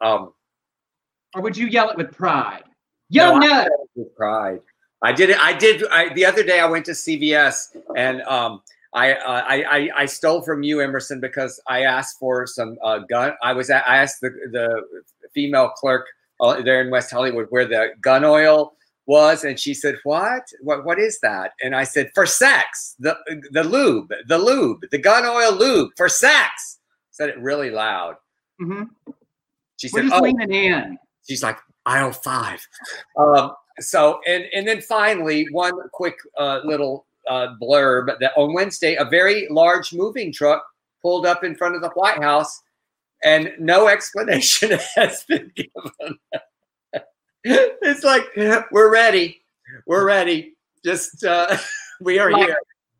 [0.00, 0.32] Um,
[1.34, 2.62] Or would you yell it with pride?
[3.10, 3.68] No, Yum I- nut.
[3.94, 4.60] with pride.
[5.02, 5.38] I did it.
[5.38, 5.86] I did.
[5.88, 8.62] I, the other day, I went to CVS and um,
[8.94, 13.00] I, uh, I I I stole from you, Emerson, because I asked for some uh,
[13.00, 13.32] gun.
[13.42, 14.82] I was at, I asked the the
[15.34, 16.06] female clerk
[16.40, 18.72] uh, there in West Hollywood where the gun oil
[19.06, 20.42] was, and she said, "What?
[20.60, 20.84] What?
[20.84, 23.16] What is that?" And I said, "For sex, the
[23.52, 26.78] the lube, the lube, the gun oil lube for sex."
[27.10, 28.16] Said it really loud.
[28.58, 28.84] hmm
[29.78, 30.98] She said, "Oh." in.
[31.28, 32.60] she's like aisle five
[33.18, 38.94] um, so and and then finally one quick uh, little uh, blurb that on wednesday
[38.96, 40.64] a very large moving truck
[41.02, 42.62] pulled up in front of the white house
[43.24, 46.18] and no explanation has been given
[47.82, 48.24] it's like
[48.72, 49.40] we're ready
[49.86, 51.56] we're ready just uh,
[52.00, 52.46] we are Like-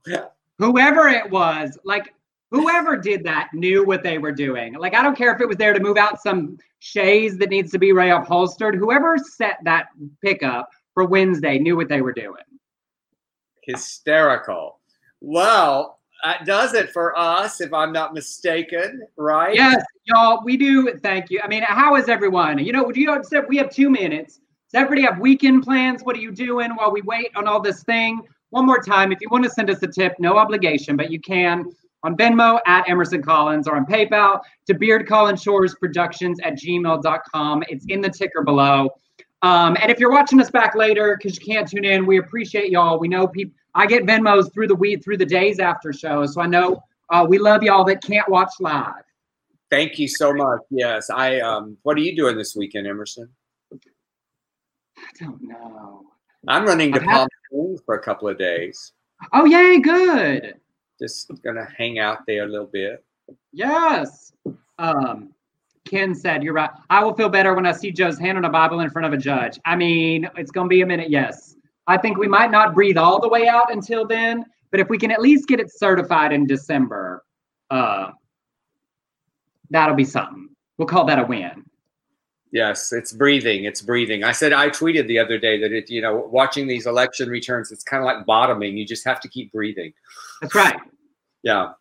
[0.07, 2.15] here Whoever it was, like
[2.51, 4.73] whoever did that knew what they were doing.
[4.75, 7.71] Like, I don't care if it was there to move out some chaise that needs
[7.73, 8.75] to be reupholstered.
[8.75, 9.89] Whoever set that
[10.23, 12.43] pickup for Wednesday knew what they were doing.
[13.65, 14.79] hysterical
[15.21, 20.95] well that does it for us if i'm not mistaken right Yes, y'all, we do.
[21.03, 21.41] Thank you.
[21.43, 22.59] I mean, how is everyone?
[22.59, 24.37] You know, you have, we have two minutes.
[24.37, 26.03] Does everybody have weekend plans?
[26.03, 28.23] What are you doing while we wait on all this thing?
[28.51, 31.21] One more time, if you want to send us a tip, no obligation, but you
[31.21, 31.65] can
[32.03, 37.65] on Venmo at Emerson Collins or on PayPal to Beard Collins Shores Productions at gmail.com.
[37.69, 38.91] It's in the ticker below.
[39.43, 42.71] Um, and if you're watching us back later because you can't tune in, we appreciate
[42.71, 42.99] y'all.
[42.99, 43.55] We know people.
[43.77, 47.27] I get Venmos through the week, through the days after shows, so I know uh,
[47.29, 49.05] we love y'all that can't watch live.
[49.71, 50.61] Thank you so much.
[50.71, 51.41] Yes, I.
[51.41, 53.29] Um, what are you doing this weekend, Emerson?
[53.73, 56.05] I don't know.
[56.49, 58.93] I'm running to Palm Springs for a couple of days.
[59.33, 60.55] Oh, yay, good.
[60.99, 63.05] Just gonna hang out there a little bit.
[63.53, 64.33] Yes.
[64.79, 65.35] Um,
[65.87, 66.71] Ken said, You're right.
[66.91, 69.13] I will feel better when I see Joe's hand on a Bible in front of
[69.13, 69.59] a judge.
[69.65, 71.11] I mean, it's going to be a minute.
[71.11, 71.56] Yes.
[71.87, 74.99] I think we might not breathe all the way out until then, but if we
[74.99, 77.25] can at least get it certified in December,
[77.71, 78.11] uh,
[79.71, 80.49] that'll be something.
[80.79, 81.65] We'll call that a win.
[82.53, 83.65] Yes, it's breathing.
[83.65, 84.25] It's breathing.
[84.25, 87.73] I said I tweeted the other day that it, you know, watching these election returns,
[87.73, 88.77] it's kind of like bottoming.
[88.77, 89.93] You just have to keep breathing.
[90.41, 90.79] That's right.
[91.43, 91.73] Yeah.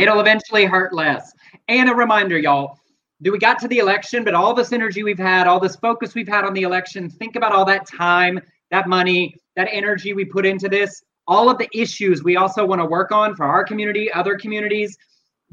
[0.00, 1.32] It'll eventually hurt less.
[1.68, 2.78] And a reminder, y'all,
[3.22, 6.14] do we got to the election, but all this energy we've had, all this focus
[6.14, 8.40] we've had on the election, think about all that time,
[8.72, 12.80] that money, that energy we put into this, all of the issues we also want
[12.80, 14.96] to work on for our community, other communities.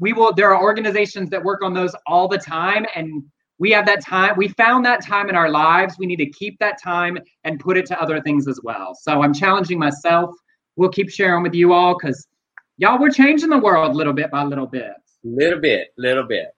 [0.00, 2.86] We will, there are organizations that work on those all the time.
[2.96, 3.22] And
[3.58, 4.34] we have that time.
[4.36, 5.96] We found that time in our lives.
[5.98, 8.96] We need to keep that time and put it to other things as well.
[8.98, 10.34] So I'm challenging myself.
[10.76, 12.26] We'll keep sharing with you all because
[12.78, 14.92] y'all, we're changing the world little bit by little bit.
[15.22, 16.54] Little bit, little bit.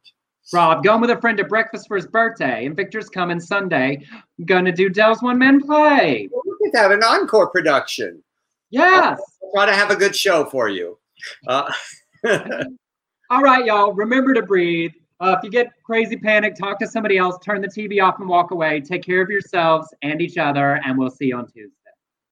[0.52, 4.04] Rob, going with a friend to breakfast for his birthday, and Victor's coming Sunday.
[4.12, 6.28] I'm gonna do Del's one man play.
[6.74, 8.22] Have an encore production.
[8.70, 9.20] Yes.
[9.42, 10.98] I'll try to have a good show for you.
[11.46, 11.70] Uh,
[13.30, 13.92] All right, y'all.
[13.92, 14.92] Remember to breathe.
[15.20, 17.38] Uh, if you get crazy panic, talk to somebody else.
[17.44, 18.80] Turn the TV off and walk away.
[18.80, 21.81] Take care of yourselves and each other, and we'll see you on Tuesday.